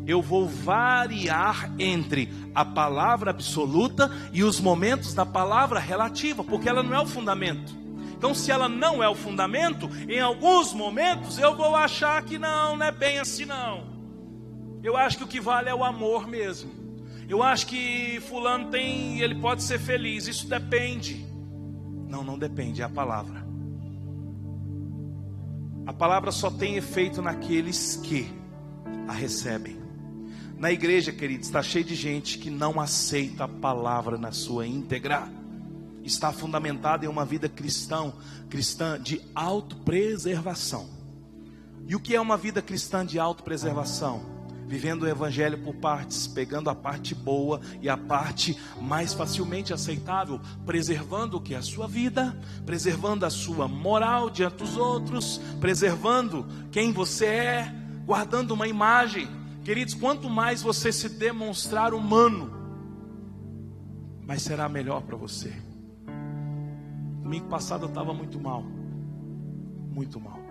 [0.06, 6.84] eu vou variar entre a palavra absoluta e os momentos da palavra relativa, porque ela
[6.84, 7.74] não é o fundamento.
[8.18, 12.78] Então, se ela não é o fundamento, em alguns momentos eu vou achar que não,
[12.78, 13.86] não é bem assim não.
[14.82, 16.83] Eu acho que o que vale é o amor mesmo.
[17.28, 20.28] Eu acho que fulano tem, ele pode ser feliz.
[20.28, 21.26] Isso depende.
[22.08, 23.44] Não, não depende, é a palavra.
[25.86, 28.28] A palavra só tem efeito naqueles que
[29.08, 29.82] a recebem.
[30.58, 35.28] Na igreja, queridos, está cheio de gente que não aceita a palavra na sua íntegra
[36.04, 38.12] está fundamentada em uma vida cristã,
[38.50, 40.90] cristã de autopreservação.
[41.88, 44.33] E o que é uma vida cristã de autopreservação?
[44.74, 50.42] Vivendo o evangelho por partes, pegando a parte boa e a parte mais facilmente aceitável,
[50.66, 56.48] preservando o que é a sua vida, preservando a sua moral diante dos outros, preservando
[56.72, 59.28] quem você é, guardando uma imagem.
[59.64, 62.52] Queridos, quanto mais você se demonstrar humano,
[64.26, 65.54] mais será melhor para você.
[67.22, 68.64] Domingo passado eu estava muito mal.
[69.92, 70.43] Muito mal.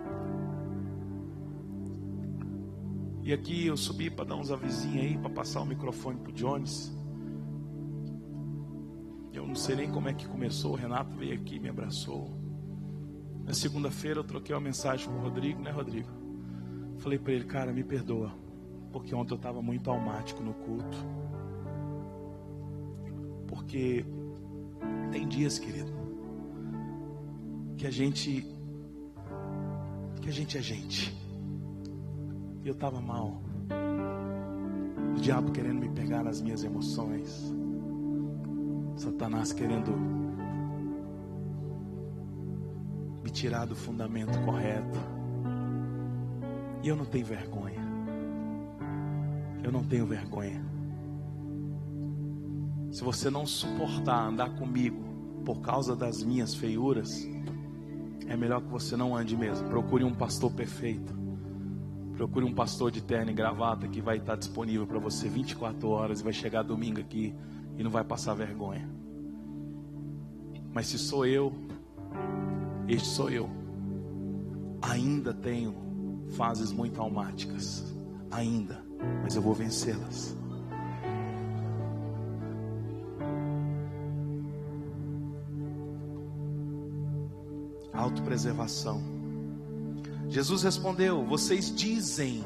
[3.23, 6.33] E aqui eu subi para dar uns avisinhos aí, para passar o microfone para o
[6.33, 6.91] Jones.
[9.31, 10.73] Eu não sei nem como é que começou.
[10.73, 12.37] O Renato veio aqui, me abraçou.
[13.45, 16.09] Na segunda-feira eu troquei uma mensagem com o Rodrigo, né, Rodrigo?
[16.97, 18.31] Falei para ele, cara, me perdoa,
[18.91, 20.97] porque ontem eu estava muito almático no culto.
[23.47, 24.05] Porque
[25.11, 25.93] tem dias, querido,
[27.77, 28.45] que a gente
[30.21, 31.22] que a gente é gente.
[32.65, 33.41] Eu estava mal.
[35.17, 37.53] O diabo querendo me pegar nas minhas emoções.
[38.95, 39.91] Satanás querendo
[43.21, 44.97] me tirar do fundamento correto.
[46.81, 47.81] E eu não tenho vergonha.
[49.61, 50.63] Eu não tenho vergonha.
[52.91, 55.03] Se você não suportar andar comigo
[55.43, 57.27] por causa das minhas feiuras,
[58.25, 59.67] é melhor que você não ande mesmo.
[59.67, 61.22] Procure um pastor perfeito.
[62.15, 66.21] Procure um pastor de terno e gravata que vai estar disponível para você 24 horas
[66.21, 67.33] e vai chegar domingo aqui
[67.77, 68.89] e não vai passar vergonha.
[70.71, 71.53] Mas se sou eu,
[72.87, 73.49] este sou eu.
[74.81, 75.75] Ainda tenho
[76.35, 77.83] fases muito almáticas.
[78.31, 78.83] Ainda.
[79.21, 80.35] Mas eu vou vencê-las.
[88.03, 89.22] autopreservação.
[90.33, 92.43] Jesus respondeu: Vocês dizem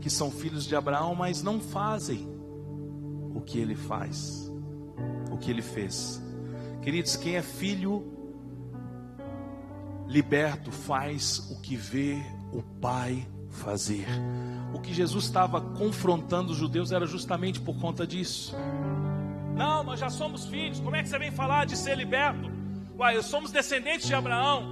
[0.00, 2.28] que são filhos de Abraão, mas não fazem
[3.34, 4.48] o que ele faz,
[5.32, 6.22] o que ele fez.
[6.80, 8.06] Queridos, quem é filho
[10.06, 12.22] liberto faz o que vê
[12.52, 14.06] o Pai fazer.
[14.72, 18.54] O que Jesus estava confrontando os judeus era justamente por conta disso.
[19.56, 20.78] Não, nós já somos filhos.
[20.78, 22.48] Como é que você vem falar de ser liberto?
[22.96, 24.69] Uai, somos descendentes de Abraão.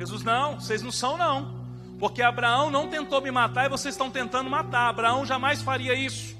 [0.00, 1.60] Jesus, não, vocês não são, não.
[1.98, 4.88] Porque Abraão não tentou me matar e vocês estão tentando matar.
[4.88, 6.34] Abraão jamais faria isso.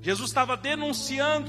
[0.00, 1.48] Jesus estava denunciando.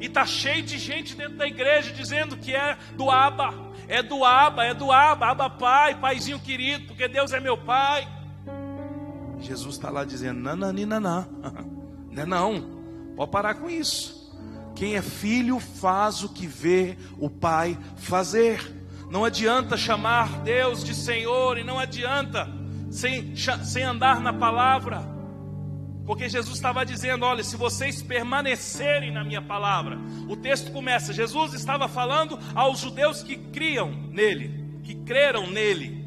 [0.00, 3.52] E está cheio de gente dentro da igreja dizendo que é do Aba,
[3.88, 8.08] é do Aba, é do Aba, Aba Pai, Paizinho querido, porque Deus é meu Pai.
[9.40, 11.26] Jesus está lá dizendo: naná.
[12.12, 14.32] Não é não, pode parar com isso.
[14.76, 18.79] Quem é filho faz o que vê o pai fazer.
[19.10, 22.48] Não adianta chamar Deus de Senhor e não adianta
[22.90, 25.02] sem, sem andar na palavra.
[26.06, 31.12] Porque Jesus estava dizendo: olha, se vocês permanecerem na minha palavra, o texto começa.
[31.12, 36.04] Jesus estava falando aos judeus que criam nele, que creram nele.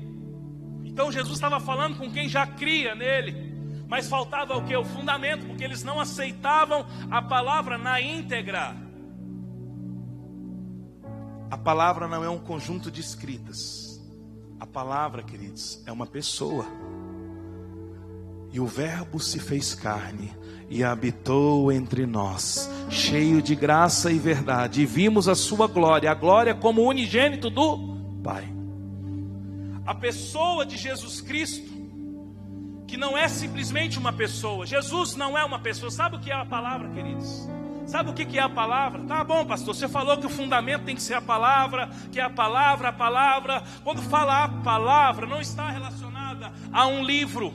[0.86, 3.52] Então Jesus estava falando com quem já cria nele.
[3.88, 4.76] Mas faltava o que?
[4.76, 8.76] O fundamento, porque eles não aceitavam a palavra na íntegra.
[11.54, 14.02] A palavra não é um conjunto de escritas.
[14.60, 16.66] A palavra, queridos, é uma pessoa.
[18.52, 20.36] E o Verbo se fez carne
[20.68, 26.16] e habitou entre nós, cheio de graça e verdade, e vimos a sua glória, a
[26.16, 28.52] glória como unigênito do Pai.
[29.86, 31.72] A pessoa de Jesus Cristo
[32.88, 34.66] que não é simplesmente uma pessoa.
[34.66, 35.92] Jesus não é uma pessoa.
[35.92, 37.48] Sabe o que é a palavra, queridos?
[37.86, 39.04] Sabe o que é a palavra?
[39.04, 39.76] Tá bom, pastor.
[39.76, 42.94] Você falou que o fundamento tem que ser a palavra, que é a palavra, a
[42.94, 43.64] palavra.
[43.84, 47.54] Quando fala a palavra, não está relacionada a um livro.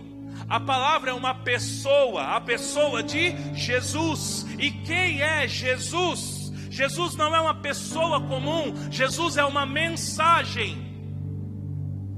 [0.49, 4.47] A palavra é uma pessoa, a pessoa de Jesus.
[4.59, 6.53] E quem é Jesus?
[6.71, 10.87] Jesus não é uma pessoa comum, Jesus é uma mensagem.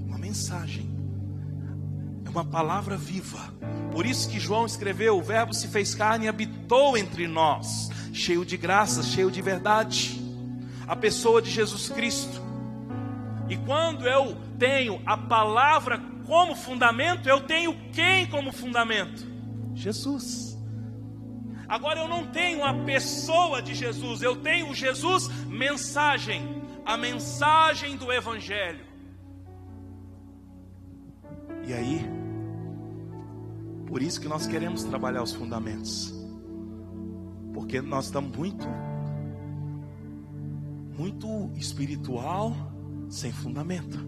[0.06, 0.89] Uma mensagem
[2.30, 3.52] uma palavra viva.
[3.92, 8.44] Por isso que João escreveu: o Verbo se fez carne e habitou entre nós, cheio
[8.44, 10.20] de graça, cheio de verdade.
[10.86, 12.40] A pessoa de Jesus Cristo.
[13.48, 19.26] E quando eu tenho a palavra como fundamento, eu tenho quem como fundamento?
[19.74, 20.56] Jesus.
[21.68, 28.12] Agora eu não tenho a pessoa de Jesus, eu tenho Jesus mensagem, a mensagem do
[28.12, 28.84] Evangelho.
[31.66, 32.19] E aí,
[33.90, 36.14] por isso que nós queremos trabalhar os fundamentos,
[37.52, 38.64] porque nós estamos muito,
[40.96, 42.54] muito espiritual
[43.08, 43.98] sem fundamento,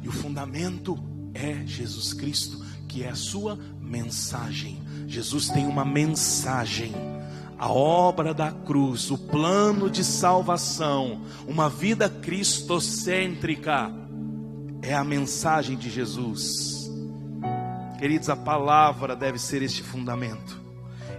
[0.00, 0.96] e o fundamento
[1.34, 4.80] é Jesus Cristo, que é a sua mensagem.
[5.08, 6.92] Jesus tem uma mensagem.
[7.58, 13.92] A obra da cruz, o plano de salvação, uma vida cristocêntrica,
[14.80, 16.79] é a mensagem de Jesus.
[18.00, 20.58] Queridos, a palavra deve ser este fundamento.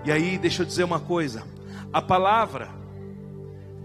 [0.04, 1.44] E aí, deixa eu dizer uma coisa:
[1.94, 2.70] a palavra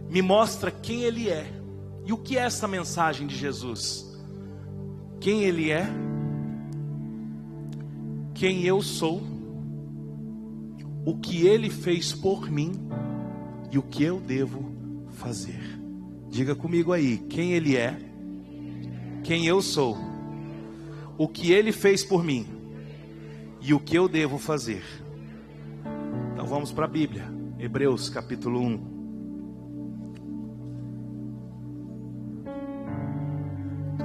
[0.08, 1.46] me mostra quem Ele é.
[2.06, 4.18] E o que é essa mensagem de Jesus?
[5.20, 5.86] Quem Ele é,
[8.32, 9.22] quem eu sou,
[11.04, 12.72] o que Ele fez por mim
[13.70, 14.72] e o que eu devo
[15.10, 15.60] fazer.
[16.30, 17.94] Diga comigo aí: quem Ele é,
[19.22, 19.98] quem eu sou,
[21.18, 22.55] o que Ele fez por mim
[23.60, 24.84] e o que eu devo fazer.
[26.32, 27.24] Então vamos para a Bíblia,
[27.58, 28.96] Hebreus capítulo 1.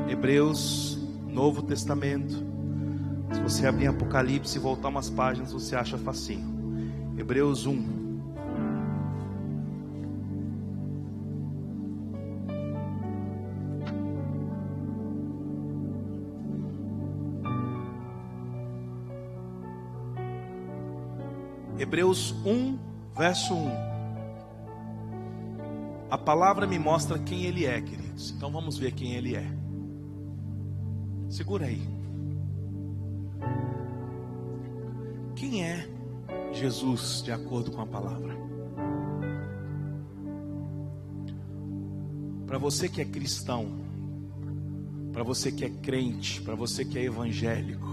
[0.10, 2.46] Hebreus, Novo Testamento.
[3.32, 7.16] Se você abrir Apocalipse e voltar umas páginas, você acha facinho.
[7.18, 8.01] Hebreus 1.
[21.82, 22.78] Hebreus 1,
[23.18, 23.72] verso 1.
[26.12, 28.30] A palavra me mostra quem ele é, queridos.
[28.30, 29.52] Então vamos ver quem ele é.
[31.28, 31.82] Segura aí.
[35.36, 35.90] Quem é
[36.54, 38.38] Jesus de acordo com a palavra?
[42.46, 43.80] Para você que é cristão,
[45.12, 47.90] para você que é crente, para você que é evangélico,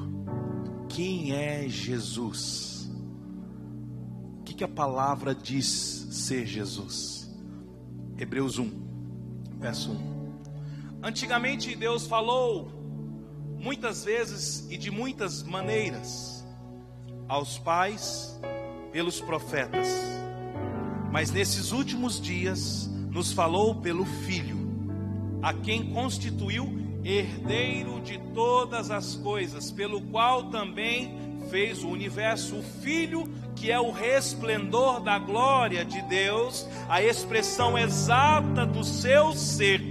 [0.90, 2.77] quem é Jesus?
[4.58, 7.32] Que a palavra diz ser Jesus?
[8.18, 8.68] Hebreus 1,
[9.56, 10.98] verso 1.
[11.00, 12.68] Antigamente Deus falou
[13.56, 16.44] muitas vezes e de muitas maneiras
[17.28, 18.36] aos pais
[18.90, 19.86] pelos profetas,
[21.12, 24.58] mas nesses últimos dias nos falou pelo Filho,
[25.40, 31.16] a quem constituiu herdeiro de todas as coisas, pelo qual também
[31.48, 37.76] fez o universo, o Filho que é o resplendor da glória de Deus, a expressão
[37.76, 39.82] exata do seu ser,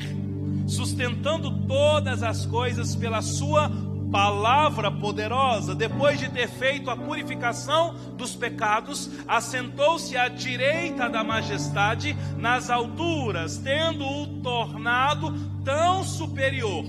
[0.65, 3.69] sustentando todas as coisas pela sua
[4.09, 12.15] palavra poderosa, depois de ter feito a purificação dos pecados, assentou-se à direita da majestade
[12.37, 15.33] nas alturas, tendo-o tornado
[15.65, 16.85] tão superior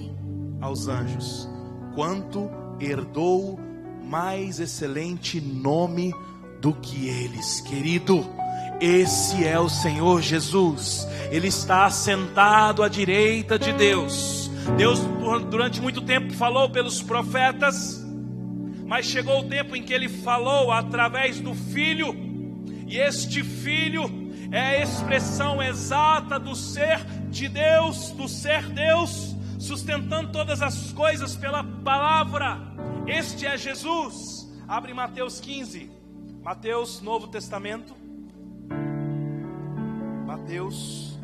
[0.60, 1.48] aos anjos,
[1.94, 2.48] quanto
[2.80, 3.58] herdou
[4.04, 6.14] mais excelente nome
[6.60, 8.24] do que eles, querido.
[8.80, 14.48] Esse é o Senhor Jesus, Ele está assentado à direita de Deus.
[14.76, 15.00] Deus,
[15.50, 18.04] durante muito tempo, falou pelos profetas,
[18.86, 22.14] mas chegou o tempo em que Ele falou através do Filho,
[22.86, 30.30] e este Filho é a expressão exata do ser de Deus, do ser Deus, sustentando
[30.30, 32.58] todas as coisas pela palavra.
[33.06, 34.48] Este é Jesus.
[34.66, 35.97] Abre Mateus 15.
[36.48, 37.94] Mateus, Novo Testamento.
[40.26, 41.18] Mateus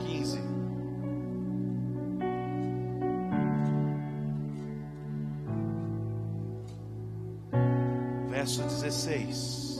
[0.00, 0.40] 15.
[8.28, 9.71] Verso 16.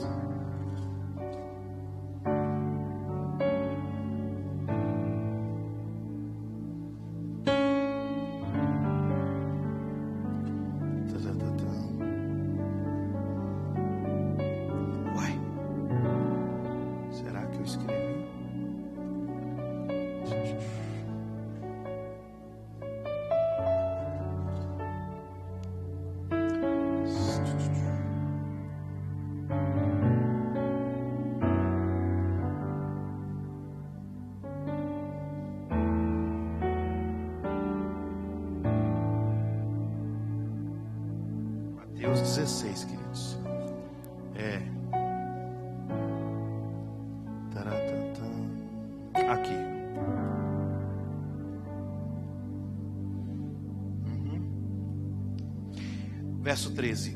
[56.73, 57.15] 13.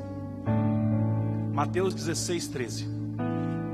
[1.53, 2.87] Mateus 16, 13.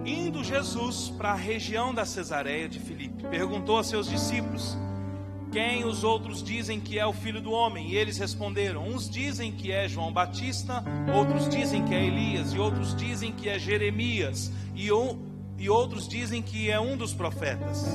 [0.06, 4.78] Indo Jesus para a região da Cesareia de Filipe, perguntou a seus discípulos:
[5.52, 7.90] Quem os outros dizem que é o filho do homem?
[7.92, 12.60] E eles responderam: Uns dizem que é João Batista, outros dizem que é Elias, e
[12.60, 14.88] outros dizem que é Jeremias, e,
[15.58, 17.86] e outros dizem que é um dos profetas.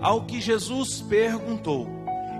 [0.00, 1.88] Ao que Jesus perguntou: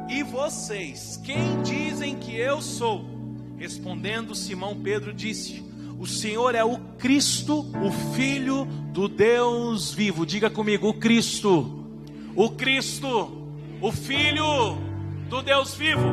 [0.09, 3.14] E vocês, quem dizem que eu sou?
[3.65, 5.65] Respondendo, Simão Pedro disse:
[5.99, 10.27] O Senhor é o Cristo, o Filho do Deus vivo.
[10.27, 11.83] Diga comigo, o Cristo,
[12.37, 13.49] o Cristo,
[13.81, 14.77] o Filho
[15.31, 16.07] do Deus vivo.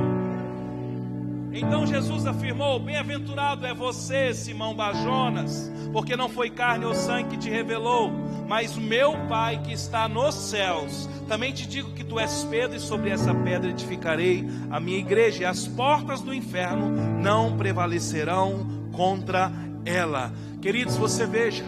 [1.52, 7.38] Então Jesus afirmou: Bem-aventurado é você, Simão Bajonas, porque não foi carne ou sangue que
[7.38, 8.14] te revelou,
[8.52, 11.08] mas o meu Pai que está nos céus.
[11.26, 15.44] Também te digo que tu és Pedro, e sobre essa pedra edificarei a minha igreja,
[15.44, 16.90] e as portas do inferno
[17.22, 19.50] não prevalecerão contra
[19.86, 20.34] ela.
[20.62, 21.64] Queridos, você veja,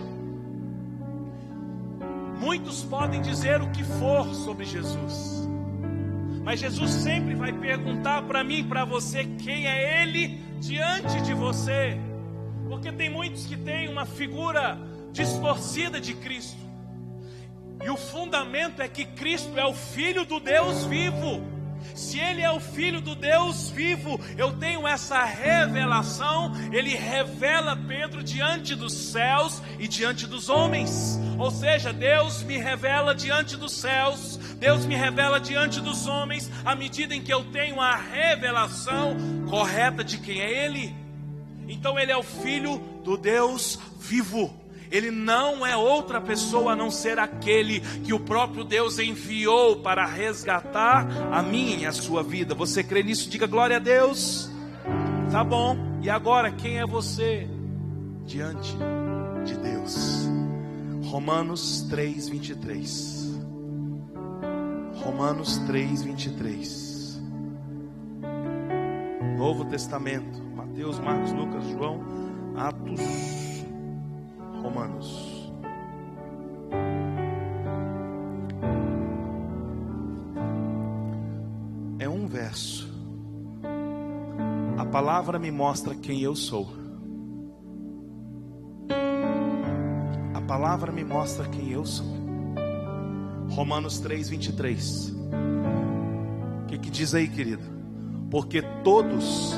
[2.38, 5.48] Muitos podem dizer o que for sobre Jesus,
[6.44, 11.34] mas Jesus sempre vai perguntar para mim e para você quem é Ele diante de
[11.34, 11.98] você,
[12.68, 14.78] porque tem muitos que têm uma figura
[15.14, 16.63] distorcida de Cristo,
[17.84, 21.54] e o fundamento é que Cristo é o Filho do Deus vivo.
[21.96, 28.24] Se ele é o filho do Deus vivo, eu tenho essa revelação, ele revela Pedro
[28.24, 31.20] diante dos céus e diante dos homens.
[31.38, 36.74] Ou seja, Deus me revela diante dos céus, Deus me revela diante dos homens, à
[36.74, 39.16] medida em que eu tenho a revelação
[39.50, 40.96] correta de quem é ele.
[41.68, 44.63] Então ele é o filho do Deus vivo.
[44.94, 50.06] Ele não é outra pessoa a não ser aquele que o próprio Deus enviou para
[50.06, 52.54] resgatar a minha e a sua vida.
[52.54, 53.28] Você crê nisso?
[53.28, 54.52] Diga glória a Deus.
[55.32, 55.76] Tá bom.
[56.04, 57.48] E agora, quem é você
[58.24, 58.78] diante
[59.44, 60.28] de Deus?
[61.06, 63.42] Romanos 3, 23.
[65.04, 67.20] Romanos 3, 23.
[69.40, 70.40] Novo Testamento.
[70.56, 72.00] Mateus, Marcos, Lucas, João,
[72.56, 73.43] Atos.
[74.64, 75.52] Romanos.
[82.00, 82.90] É um verso.
[84.78, 86.70] A palavra me mostra quem eu sou.
[90.34, 92.08] A palavra me mostra quem eu sou.
[93.50, 95.10] Romanos 3, 23.
[96.64, 97.64] O que, que diz aí, querido?
[98.32, 99.54] Porque todos,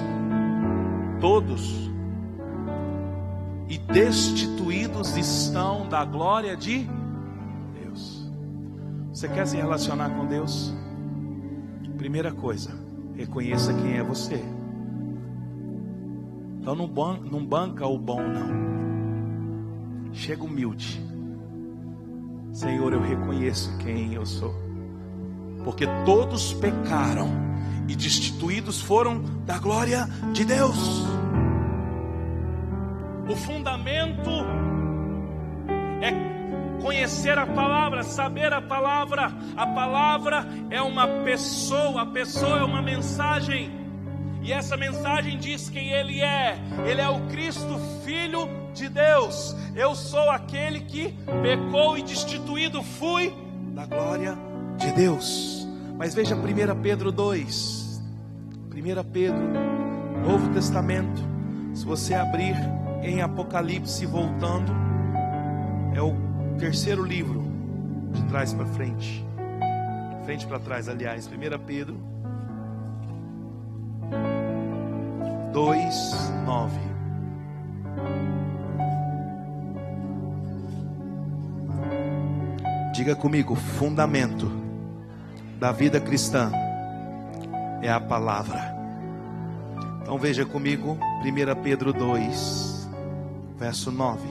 [1.22, 1.95] todos
[3.68, 6.88] e destituídos estão da glória de
[7.74, 8.30] Deus.
[9.12, 10.74] Você quer se relacionar com Deus?
[11.98, 12.72] Primeira coisa,
[13.16, 14.44] reconheça quem é você.
[16.60, 18.66] Então não, ban não banca o bom, não.
[20.14, 21.02] Chega humilde.
[22.52, 24.54] Senhor, eu reconheço quem eu sou.
[25.64, 27.28] Porque todos pecaram
[27.88, 31.15] e destituídos foram da glória de Deus.
[33.28, 34.30] O fundamento
[36.02, 36.36] é
[36.82, 39.34] conhecer a palavra, saber a palavra.
[39.58, 43.72] A palavra é uma pessoa, a pessoa é uma mensagem.
[44.44, 46.60] E essa mensagem diz quem ele é.
[46.86, 49.56] Ele é o Cristo, filho de Deus.
[49.76, 51.12] Eu sou aquele que
[51.42, 53.34] pecou e destituído fui
[53.74, 54.38] da glória
[54.78, 55.68] de Deus.
[55.98, 58.04] Mas veja 1 Pedro 2.
[58.72, 59.42] 1 Pedro,
[60.24, 61.24] Novo Testamento.
[61.74, 62.56] Se você abrir
[63.06, 64.72] em Apocalipse voltando.
[65.94, 66.16] É o
[66.58, 67.44] terceiro livro
[68.12, 69.24] de trás para frente.
[70.26, 71.98] Frente para trás, aliás, 1 Pedro
[75.54, 76.80] 2, 9.
[82.92, 84.52] Diga comigo, fundamento
[85.60, 86.52] da vida cristã
[87.82, 88.74] é a palavra.
[90.02, 92.75] Então veja comigo, 1 Pedro 2,
[93.58, 94.28] verso 9.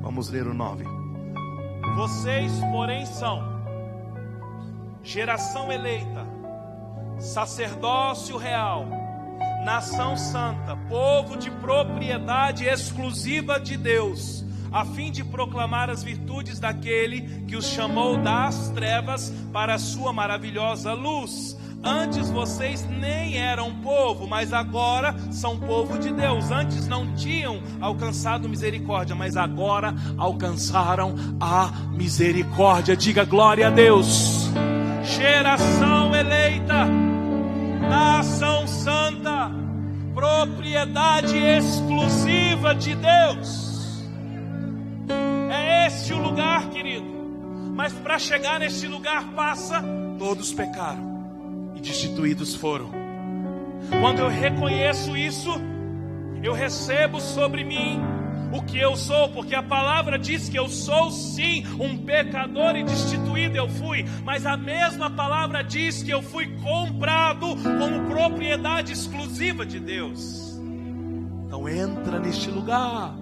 [0.00, 0.84] Vamos ler o 9.
[1.96, 3.42] Vocês, porém, são
[5.02, 6.26] geração eleita,
[7.18, 8.86] sacerdócio real,
[9.64, 17.44] nação santa, povo de propriedade exclusiva de Deus, a fim de proclamar as virtudes daquele
[17.46, 24.26] que os chamou das trevas para a sua maravilhosa luz Antes vocês nem eram povo,
[24.26, 26.50] mas agora são povo de Deus.
[26.50, 32.96] Antes não tinham alcançado misericórdia, mas agora alcançaram a misericórdia.
[32.96, 34.48] Diga glória a Deus.
[35.02, 36.86] Geração eleita,
[37.86, 39.50] nação santa,
[40.14, 44.02] propriedade exclusiva de Deus.
[45.50, 47.12] É este o lugar, querido.
[47.74, 49.84] Mas para chegar nesse lugar passa,
[50.18, 51.13] todos pecaram
[51.84, 52.90] destituídos foram.
[54.00, 55.50] Quando eu reconheço isso,
[56.42, 58.00] eu recebo sobre mim
[58.52, 62.84] o que eu sou, porque a palavra diz que eu sou sim um pecador e
[62.84, 69.66] destituído eu fui, mas a mesma palavra diz que eu fui comprado como propriedade exclusiva
[69.66, 70.58] de Deus.
[71.46, 73.14] Então entra neste lugar.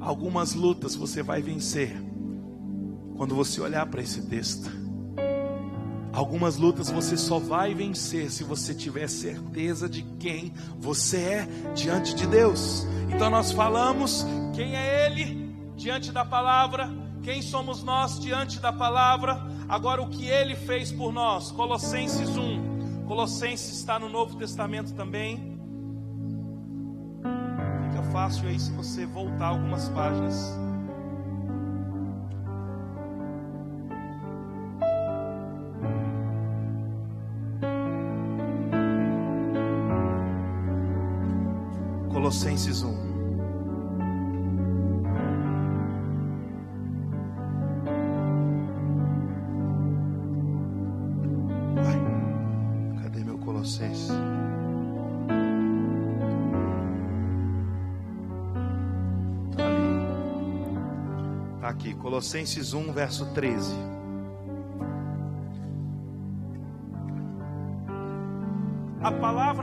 [0.00, 1.96] Algumas lutas você vai vencer
[3.16, 4.81] quando você olhar para esse texto.
[6.12, 12.14] Algumas lutas você só vai vencer se você tiver certeza de quem você é diante
[12.14, 12.86] de Deus.
[13.10, 16.90] Então nós falamos quem é Ele diante da palavra,
[17.22, 21.50] quem somos nós diante da palavra, agora o que Ele fez por nós.
[21.50, 23.06] Colossenses 1.
[23.06, 25.58] Colossenses está no Novo Testamento também.
[27.88, 30.61] Fica fácil aí se você voltar algumas páginas.
[42.32, 42.94] Colossenses 1.
[51.74, 53.02] Vai.
[53.02, 54.08] Cadê meu Colossenses?
[59.54, 59.92] Tá ali.
[61.60, 63.91] Tá aqui, Colossenses 1, verso 13.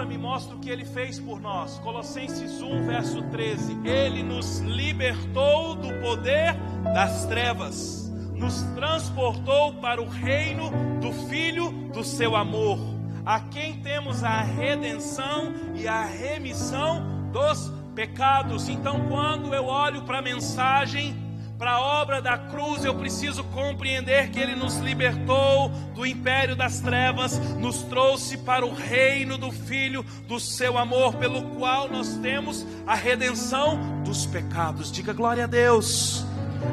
[0.09, 1.77] Me mostra o que ele fez por nós.
[1.79, 3.77] Colossenses 1, verso 13.
[3.85, 6.55] Ele nos libertou do poder
[6.95, 12.79] das trevas, nos transportou para o reino do Filho do seu amor,
[13.23, 18.67] a quem temos a redenção e a remissão dos pecados.
[18.67, 21.15] Então, quando eu olho para a mensagem,
[21.59, 26.79] para a obra da cruz, eu preciso compreender que Ele nos libertou do império das
[26.79, 32.65] trevas, nos trouxe para o reino do Filho do Seu amor, pelo qual nós temos
[32.87, 34.89] a redenção dos pecados.
[34.89, 36.25] Diga glória a Deus.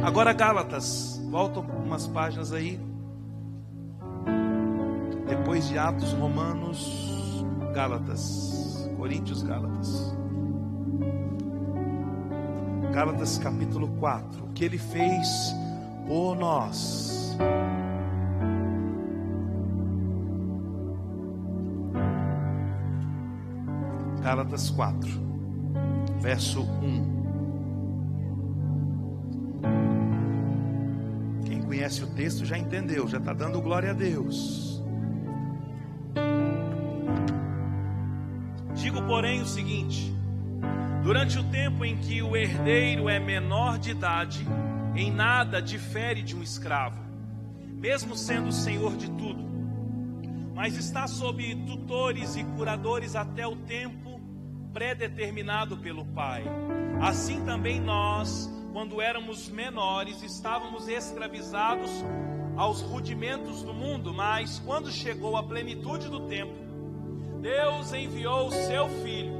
[0.04, 2.78] Agora, Gálatas, volta umas páginas aí.
[5.26, 10.15] Depois de Atos Romanos, Gálatas, Coríntios, Gálatas.
[12.96, 14.42] Gálatas capítulo 4.
[14.46, 15.54] O que ele fez
[16.06, 17.36] por nós.
[24.22, 25.10] Gálatas 4,
[26.22, 27.16] verso 1.
[31.44, 34.82] Quem conhece o texto já entendeu, já está dando glória a Deus.
[38.74, 40.15] Digo, porém, o seguinte:
[41.06, 44.44] Durante o tempo em que o herdeiro é menor de idade,
[44.96, 47.00] em nada difere de um escravo,
[47.60, 49.40] mesmo sendo senhor de tudo,
[50.52, 54.20] mas está sob tutores e curadores até o tempo
[54.72, 56.42] predeterminado pelo Pai.
[57.00, 62.04] Assim também nós, quando éramos menores, estávamos escravizados
[62.56, 66.56] aos rudimentos do mundo, mas quando chegou a plenitude do tempo,
[67.40, 69.35] Deus enviou o seu filho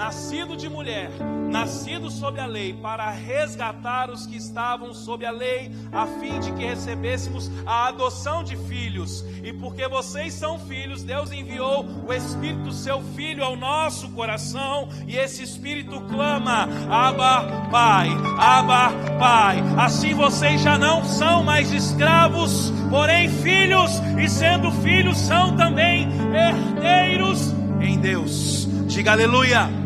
[0.00, 1.10] nascido de mulher,
[1.50, 6.50] nascido sob a lei, para resgatar os que estavam sob a lei, a fim de
[6.52, 9.22] que recebêssemos a adoção de filhos.
[9.44, 15.18] E porque vocês são filhos, Deus enviou o Espírito seu Filho ao nosso coração, e
[15.18, 19.58] esse Espírito clama: Abba, Pai, Abba, Pai.
[19.76, 27.52] Assim vocês já não são mais escravos, porém filhos, e sendo filhos, são também herdeiros
[27.82, 28.66] em Deus.
[28.86, 29.79] Diga aleluia.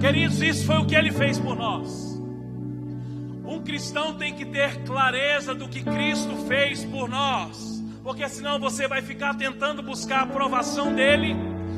[0.00, 2.18] Queridos, isso foi o que ele fez por nós.
[3.44, 8.88] Um cristão tem que ter clareza do que Cristo fez por nós, porque senão você
[8.88, 11.36] vai ficar tentando buscar a aprovação dele.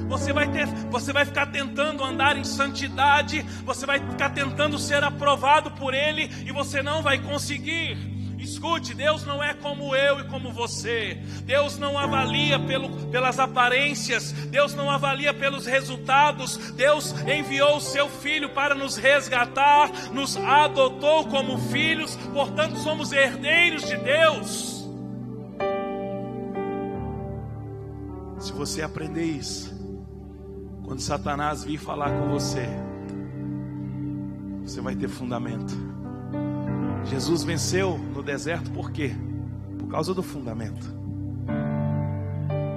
[0.09, 5.03] Você vai, ter, você vai ficar tentando andar em santidade, você vai ficar tentando ser
[5.03, 8.12] aprovado por Ele e você não vai conseguir.
[8.53, 11.15] Escute, Deus não é como eu e como você.
[11.45, 16.59] Deus não avalia pelo, pelas aparências, Deus não avalia pelos resultados.
[16.73, 23.89] Deus enviou o seu filho para nos resgatar, nos adotou como filhos, portanto somos herdeiros
[23.89, 24.87] de Deus.
[28.39, 29.73] Se você aprender isso,
[30.85, 32.69] quando Satanás vir falar com você,
[34.63, 36.02] você vai ter fundamento.
[37.05, 39.13] Jesus venceu no deserto por quê?
[39.79, 40.95] Por causa do fundamento.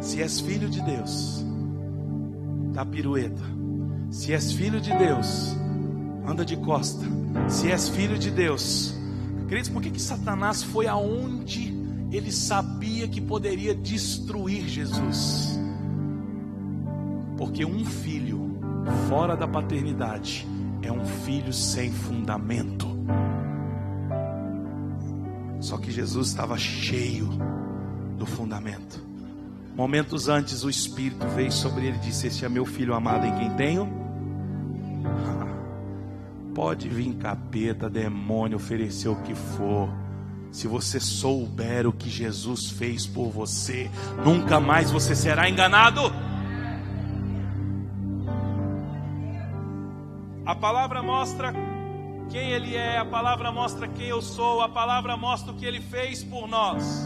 [0.01, 1.43] Se és filho de Deus,
[2.73, 3.41] dá pirueta.
[4.09, 5.55] Se és filho de Deus,
[6.27, 7.05] anda de costa.
[7.47, 8.95] Se és filho de Deus,
[9.47, 11.73] queridos, por que, que Satanás foi aonde
[12.11, 15.59] ele sabia que poderia destruir Jesus?
[17.37, 18.59] Porque um filho
[19.09, 20.47] fora da paternidade
[20.81, 22.94] é um filho sem fundamento.
[25.65, 27.27] Só que Jesus estava cheio
[28.19, 29.03] do fundamento.
[29.75, 33.35] Momentos antes, o Espírito veio sobre ele e disse: Este é meu filho amado em
[33.35, 33.89] quem tenho.
[36.53, 39.89] Pode vir capeta, demônio, oferecer o que for.
[40.51, 43.89] Se você souber o que Jesus fez por você,
[44.23, 46.13] nunca mais você será enganado.
[50.45, 51.51] A palavra mostra
[52.29, 55.81] quem Ele é, a palavra mostra quem eu sou, a palavra mostra o que Ele
[55.81, 57.05] fez por nós.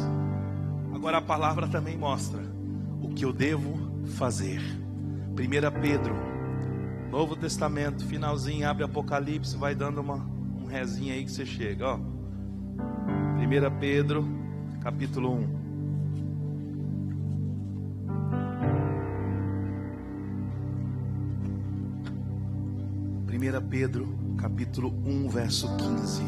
[0.94, 2.42] Agora a palavra também mostra
[3.02, 4.62] o que eu devo fazer.
[5.30, 6.16] 1 Pedro,
[7.10, 10.16] Novo Testamento, finalzinho, abre Apocalipse, vai dando uma,
[10.62, 11.96] um rezinho aí que você chega, ó.
[11.98, 14.28] 1 Pedro,
[14.82, 15.60] capítulo 1.
[23.26, 26.24] Primeira Pedro, capítulo 1, verso 15.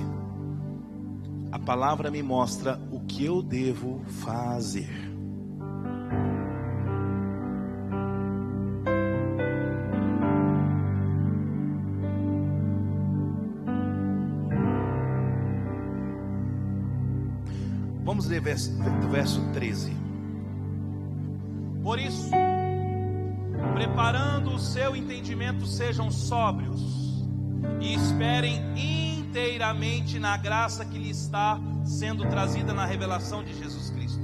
[1.49, 4.89] A palavra me mostra o que eu devo fazer.
[18.03, 18.71] Vamos ler verso,
[19.09, 19.95] verso 13.
[21.81, 22.29] Por isso,
[23.73, 27.00] preparando o seu entendimento, sejam sóbrios
[27.81, 34.21] e esperem inteiramente na graça que lhe está sendo trazida na revelação de Jesus Cristo.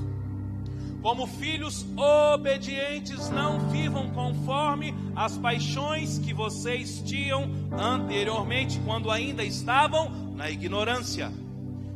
[1.02, 10.10] Como filhos obedientes, não vivam conforme as paixões que vocês tinham anteriormente, quando ainda estavam
[10.36, 11.32] na ignorância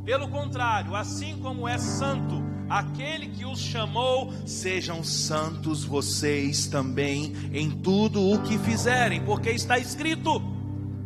[0.05, 7.69] pelo contrário, assim como é santo aquele que os chamou, sejam santos vocês também em
[7.69, 10.41] tudo o que fizerem, porque está escrito: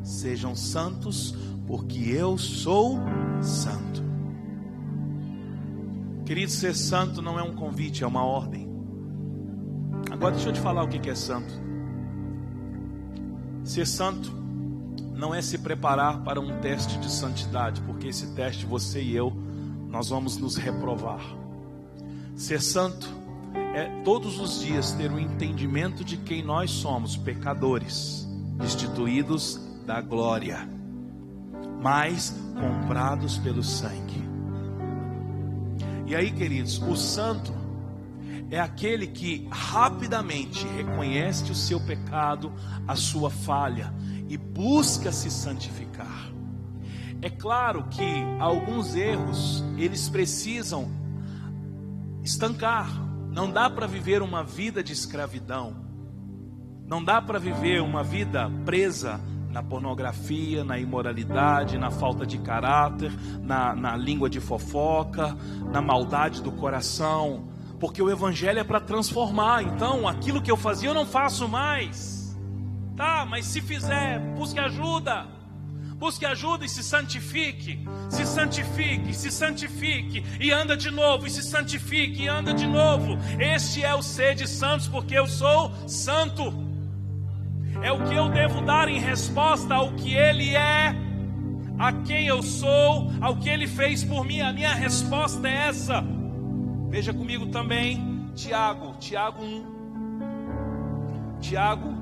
[0.05, 1.35] sejam santos,
[1.67, 2.99] porque eu sou
[3.41, 4.03] santo.
[6.25, 8.69] Querido, ser santo não é um convite, é uma ordem.
[10.11, 11.53] Agora deixa eu te falar o que é santo.
[13.63, 14.31] Ser santo
[15.13, 19.33] não é se preparar para um teste de santidade, porque esse teste você e eu
[19.89, 21.21] nós vamos nos reprovar.
[22.35, 23.07] Ser santo
[23.73, 28.27] é todos os dias ter o um entendimento de quem nós somos, pecadores,
[28.57, 30.67] destituídos da glória,
[31.81, 34.23] mas comprados pelo sangue.
[36.07, 37.53] E aí, queridos, o santo
[38.49, 42.51] é aquele que rapidamente reconhece o seu pecado,
[42.87, 43.93] a sua falha
[44.27, 46.31] e busca se santificar.
[47.21, 48.03] É claro que
[48.39, 50.91] alguns erros eles precisam
[52.23, 52.87] estancar.
[53.31, 55.85] Não dá para viver uma vida de escravidão.
[56.85, 59.19] Não dá para viver uma vida presa
[59.55, 63.09] na pornografia, na imoralidade, na falta de caráter,
[63.41, 65.33] na, na língua de fofoca,
[65.71, 67.47] na maldade do coração,
[67.79, 69.63] porque o Evangelho é para transformar.
[69.63, 72.37] Então, aquilo que eu fazia eu não faço mais.
[72.97, 75.25] Tá, mas se fizer, busque ajuda.
[75.95, 77.79] Busque ajuda e se santifique.
[78.09, 83.17] Se santifique, se santifique e anda de novo, e se santifique e anda de novo.
[83.39, 86.64] Este é o ser de santos, porque eu sou santo.
[87.81, 90.95] É o que eu devo dar em resposta ao que Ele é,
[91.77, 94.41] a quem eu sou, ao que Ele fez por mim.
[94.41, 96.03] A minha resposta é essa.
[96.89, 99.75] Veja comigo também, Tiago, Tiago 1.
[101.41, 101.93] Tiago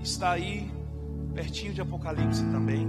[0.00, 0.70] está aí
[1.34, 2.86] pertinho de Apocalipse também.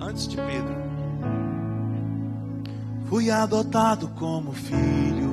[0.00, 0.76] Antes de Pedro,
[3.06, 5.27] fui adotado como filho,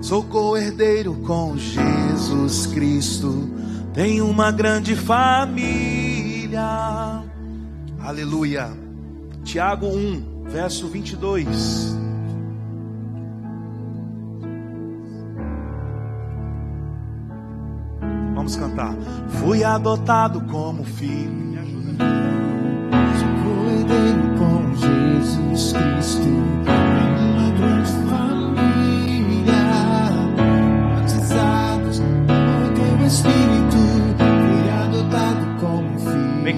[0.00, 3.50] sou co-herdeiro com Jesus Cristo,
[3.92, 6.62] tenho uma grande família.
[8.00, 8.70] Aleluia.
[9.44, 11.96] Tiago 1, verso 22.
[18.34, 18.96] Vamos cantar.
[19.40, 21.47] Fui adotado como filho.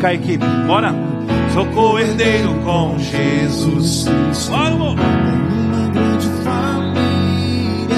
[0.08, 0.44] A equipe.
[0.66, 0.94] Bora.
[1.52, 4.08] Sou co-herdeiro com Jesus.
[4.48, 4.96] Bora, amor.
[4.96, 7.96] Uma grande família,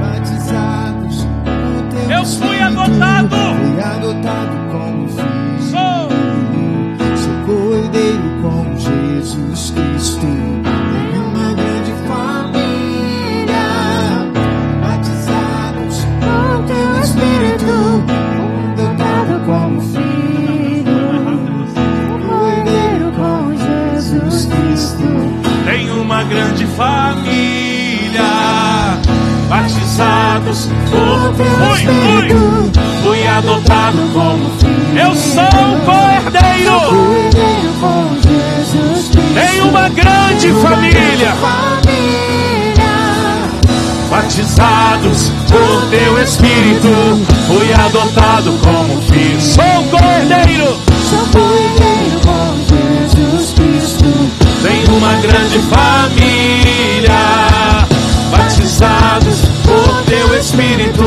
[0.00, 3.36] batizados no teu Eu fui adotado.
[3.36, 5.62] Fui adotado como filho.
[5.70, 6.08] Sou.
[7.16, 10.53] Sou cordeiro com Jesus Cristo.
[26.34, 28.24] Grande família,
[29.48, 32.72] batizados por teu fui, fui, Espírito.
[33.04, 34.98] fui adotado como filho.
[34.98, 35.44] eu sou
[35.84, 37.30] co-herdeiro.
[39.32, 42.84] Tenho uma grande família, Família.
[44.10, 46.88] batizados por teu Espírito,
[47.46, 49.40] fui adotado como filho.
[49.40, 50.80] Sou co-herdeiro.
[54.64, 57.12] Tenho uma grande família,
[58.30, 61.04] batizados por teu Espírito.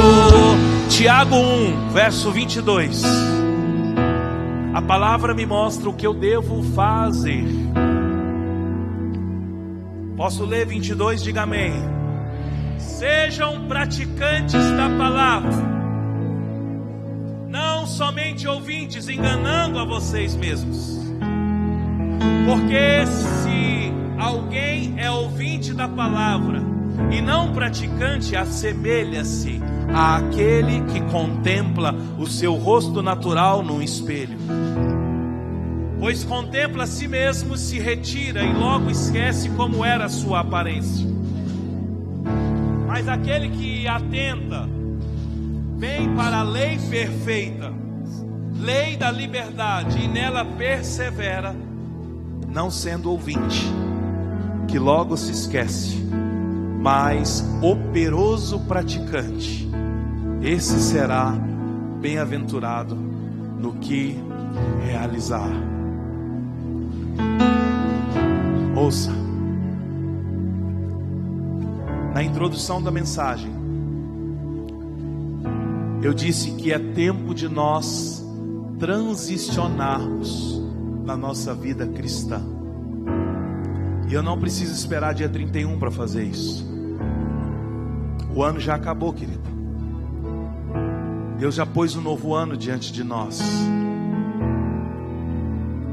[0.90, 3.02] Tiago 1, verso 22.
[4.76, 7.48] A palavra me mostra o que eu devo fazer.
[10.16, 11.24] Posso ler 22?
[11.24, 11.74] Diga amém.
[12.78, 15.52] Sejam praticantes da palavra,
[17.48, 20.96] não somente ouvintes, enganando a vocês mesmos.
[22.46, 23.04] Porque
[24.18, 26.62] alguém é ouvinte da palavra
[27.12, 29.62] e não praticante, assemelha-se
[29.94, 34.38] àquele que contempla o seu rosto natural num espelho.
[36.00, 41.08] Pois contempla a si mesmo, se retira e logo esquece como era a sua aparência.
[42.86, 44.68] Mas aquele que atenta,
[45.78, 47.74] vem para a lei perfeita,
[48.60, 51.56] lei da liberdade, e nela persevera,
[52.48, 53.66] não sendo ouvinte,
[54.68, 55.98] que logo se esquece,
[56.82, 59.70] mas operoso praticante,
[60.42, 61.32] esse será
[62.02, 64.18] bem-aventurado no que
[64.86, 65.50] realizar.
[68.76, 69.12] Ouça,
[72.14, 73.52] na introdução da mensagem,
[76.02, 78.24] eu disse que é tempo de nós
[78.78, 80.62] transicionarmos
[81.04, 82.57] na nossa vida cristã.
[84.08, 86.66] E eu não preciso esperar dia 31 para fazer isso.
[88.34, 89.48] O ano já acabou, querido.
[91.38, 93.42] Deus já pôs um novo ano diante de nós.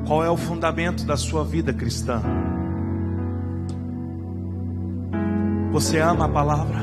[0.07, 2.23] Qual é o fundamento da sua vida cristã?
[5.73, 6.79] Você ama a palavra?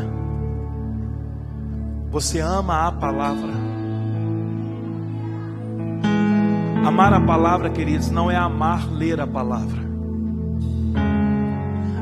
[2.11, 3.53] Você ama a palavra?
[6.85, 9.90] Amar a palavra, queridos, não é amar ler a palavra.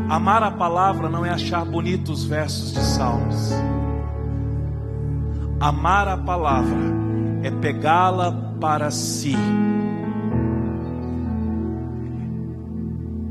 [0.09, 3.51] Amar a palavra não é achar bonitos versos de salmos.
[5.59, 6.79] Amar a palavra
[7.43, 9.35] é pegá-la para si.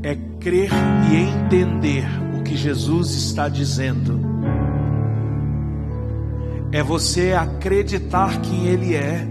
[0.01, 0.71] É crer
[1.11, 2.07] e entender
[2.39, 4.17] o que Jesus está dizendo.
[6.71, 9.27] É você acreditar quem Ele é.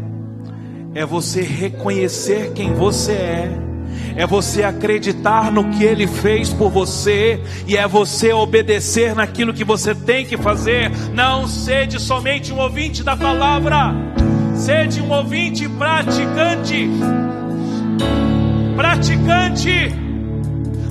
[0.94, 3.67] É você reconhecer quem você é.
[4.16, 7.40] É você acreditar no que Ele fez por você.
[7.66, 10.90] E é você obedecer naquilo que você tem que fazer.
[11.12, 13.94] Não sede somente um ouvinte da palavra.
[14.54, 16.90] Sede um ouvinte praticante.
[18.76, 19.94] Praticante.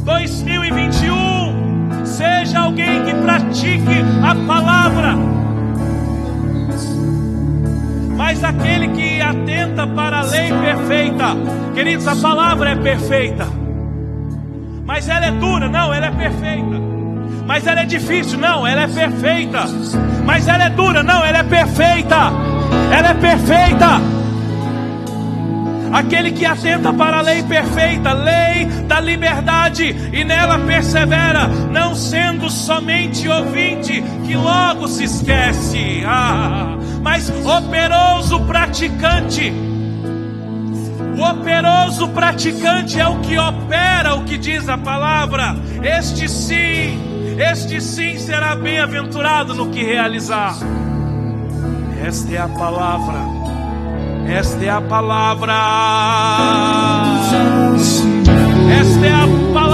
[0.03, 2.05] 2021.
[2.05, 5.15] Seja alguém que pratique a palavra.
[8.27, 11.27] Mas aquele que atenta para a lei perfeita,
[11.73, 13.47] queridos, a palavra é perfeita.
[14.83, 16.75] Mas ela é dura, não, ela é perfeita.
[17.45, 19.63] Mas ela é difícil, não, ela é perfeita.
[20.25, 22.33] Mas ela é dura, não, ela é perfeita.
[22.91, 24.16] Ela é perfeita.
[25.91, 32.49] Aquele que atenta para a lei perfeita, lei da liberdade, e nela persevera, não sendo
[32.49, 39.53] somente ouvinte, que logo se esquece, ah, mas operoso praticante.
[41.17, 45.55] O operoso praticante é o que opera o que diz a palavra.
[45.81, 50.55] Este sim, este sim será bem-aventurado no que realizar.
[52.05, 53.36] Esta é a palavra.
[54.29, 55.53] Esta é a palavra.
[58.79, 59.66] Esta é a palavra.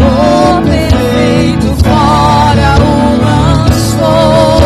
[0.00, 2.92] amor perfeito, fora o
[3.24, 4.62] lançou.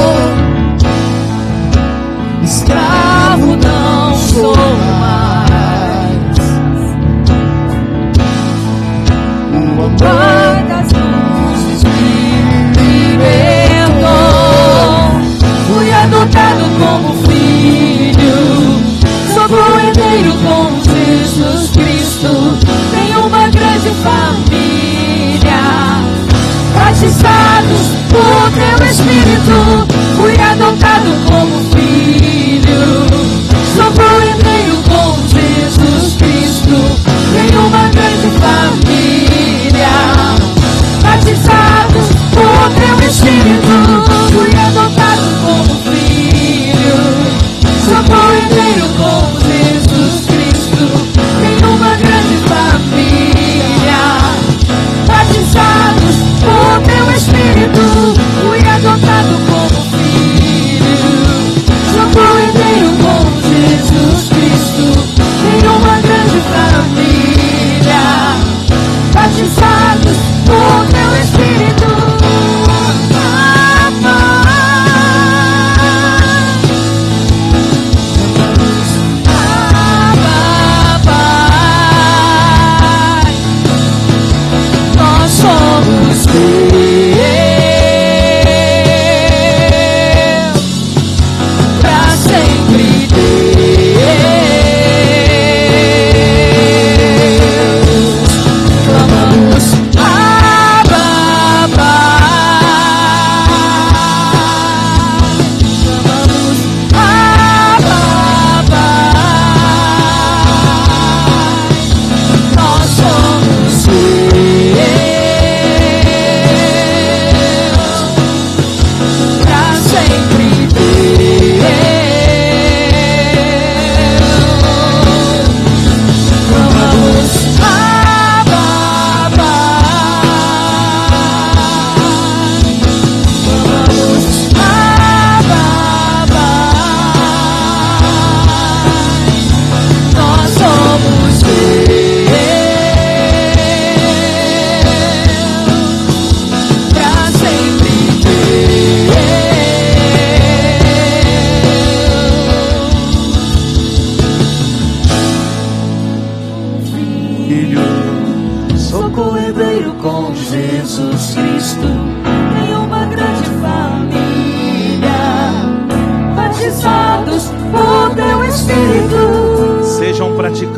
[2.43, 4.57] Escravo não sou
[5.01, 6.39] mais.
[9.53, 10.36] O amor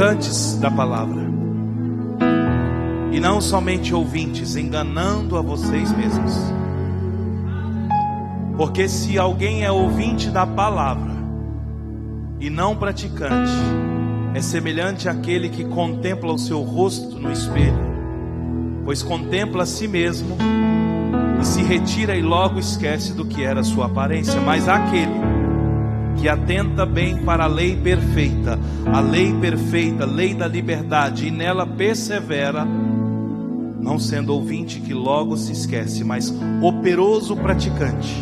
[0.09, 1.29] praticantes da palavra.
[3.13, 6.35] E não somente ouvintes, enganando a vocês mesmos.
[8.57, 11.13] Porque se alguém é ouvinte da palavra
[12.41, 13.53] e não praticante,
[14.35, 17.79] é semelhante àquele que contempla o seu rosto no espelho,
[18.85, 20.37] pois contempla a si mesmo
[21.41, 24.41] e se retira e logo esquece do que era sua aparência.
[24.41, 25.38] Mas aquele
[26.21, 28.59] que atenta bem para a lei perfeita,
[28.93, 32.67] a lei perfeita, lei da liberdade, e nela persevera,
[33.81, 38.15] não sendo ouvinte que logo se esquece, mas operoso praticante,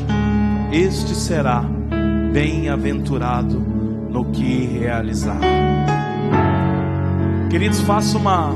[0.71, 1.65] este será
[2.33, 3.59] bem-aventurado
[4.11, 5.41] no que realizar.
[7.51, 8.53] Queridos, faça uma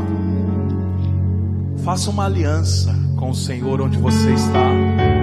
[1.82, 5.19] faça uma aliança com o Senhor onde você está.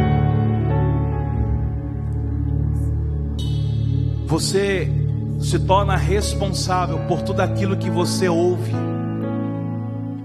[4.28, 4.92] Você
[5.40, 8.74] se torna responsável por tudo aquilo que você ouve.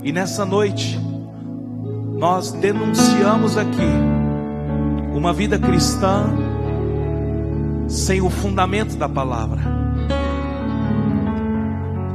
[0.02, 0.98] E nessa noite,
[2.18, 3.92] nós denunciamos aqui
[5.14, 6.24] uma vida cristã
[7.86, 9.60] sem o fundamento da palavra.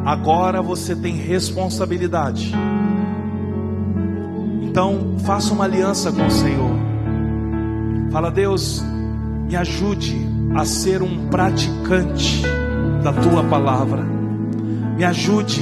[0.06, 2.54] Agora você tem responsabilidade.
[4.62, 6.76] Então, faça uma aliança com o Senhor.
[8.12, 8.84] Fala, Deus,
[9.48, 12.42] me ajude a ser um praticante
[13.04, 14.04] da tua palavra.
[14.96, 15.62] Me ajude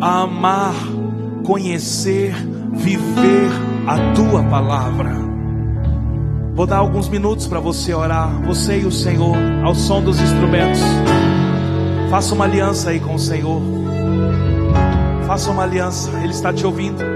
[0.00, 0.74] a amar,
[1.44, 2.34] conhecer,
[2.72, 3.50] viver
[3.86, 5.14] a tua palavra.
[6.54, 10.80] Vou dar alguns minutos para você orar, você e o Senhor, ao som dos instrumentos.
[12.10, 13.60] Faça uma aliança aí com o Senhor.
[15.26, 17.13] Faça uma aliança, Ele está te ouvindo.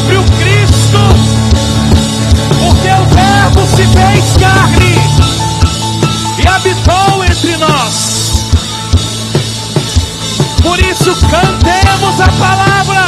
[0.00, 0.98] Próprio Cristo.
[2.58, 4.96] Porque o Verbo se fez carne
[6.38, 8.46] e habitou entre nós.
[10.62, 13.06] Por isso cantemos a palavra,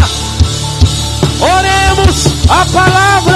[1.40, 3.31] oremos a palavra,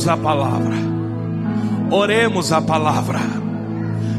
[0.00, 0.74] cantemos a palavra,
[1.90, 3.20] oremos a palavra,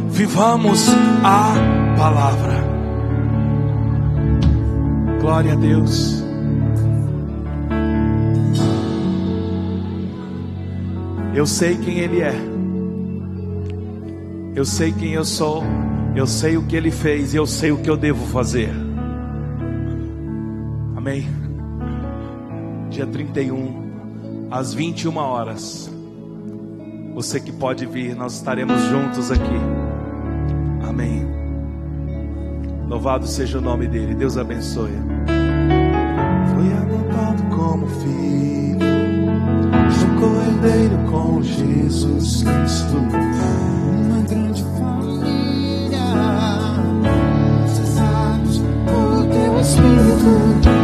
[0.10, 0.88] vivamos
[1.24, 1.54] a
[1.98, 2.72] palavra.
[5.20, 6.24] Glória a Deus.
[11.34, 12.36] Eu sei quem Ele é.
[14.56, 15.64] Eu sei quem eu sou.
[16.16, 18.72] Eu sei o que Ele fez e eu sei o que eu devo fazer.
[20.96, 21.30] Amém.
[22.90, 23.81] Dia 31,
[24.52, 25.90] às 21 horas.
[27.16, 29.60] Você que pode vir, nós estaremos juntos aqui.
[30.88, 31.26] Amém.
[32.88, 34.14] Louvado seja o nome dele.
[34.14, 34.92] Deus abençoe.
[36.54, 38.80] Fui adotado como filho,
[39.92, 42.98] sou cordeiro com Jesus Cristo.
[42.98, 46.00] Uma grande família,
[47.66, 48.50] você sabe
[48.90, 50.81] o teu espírito.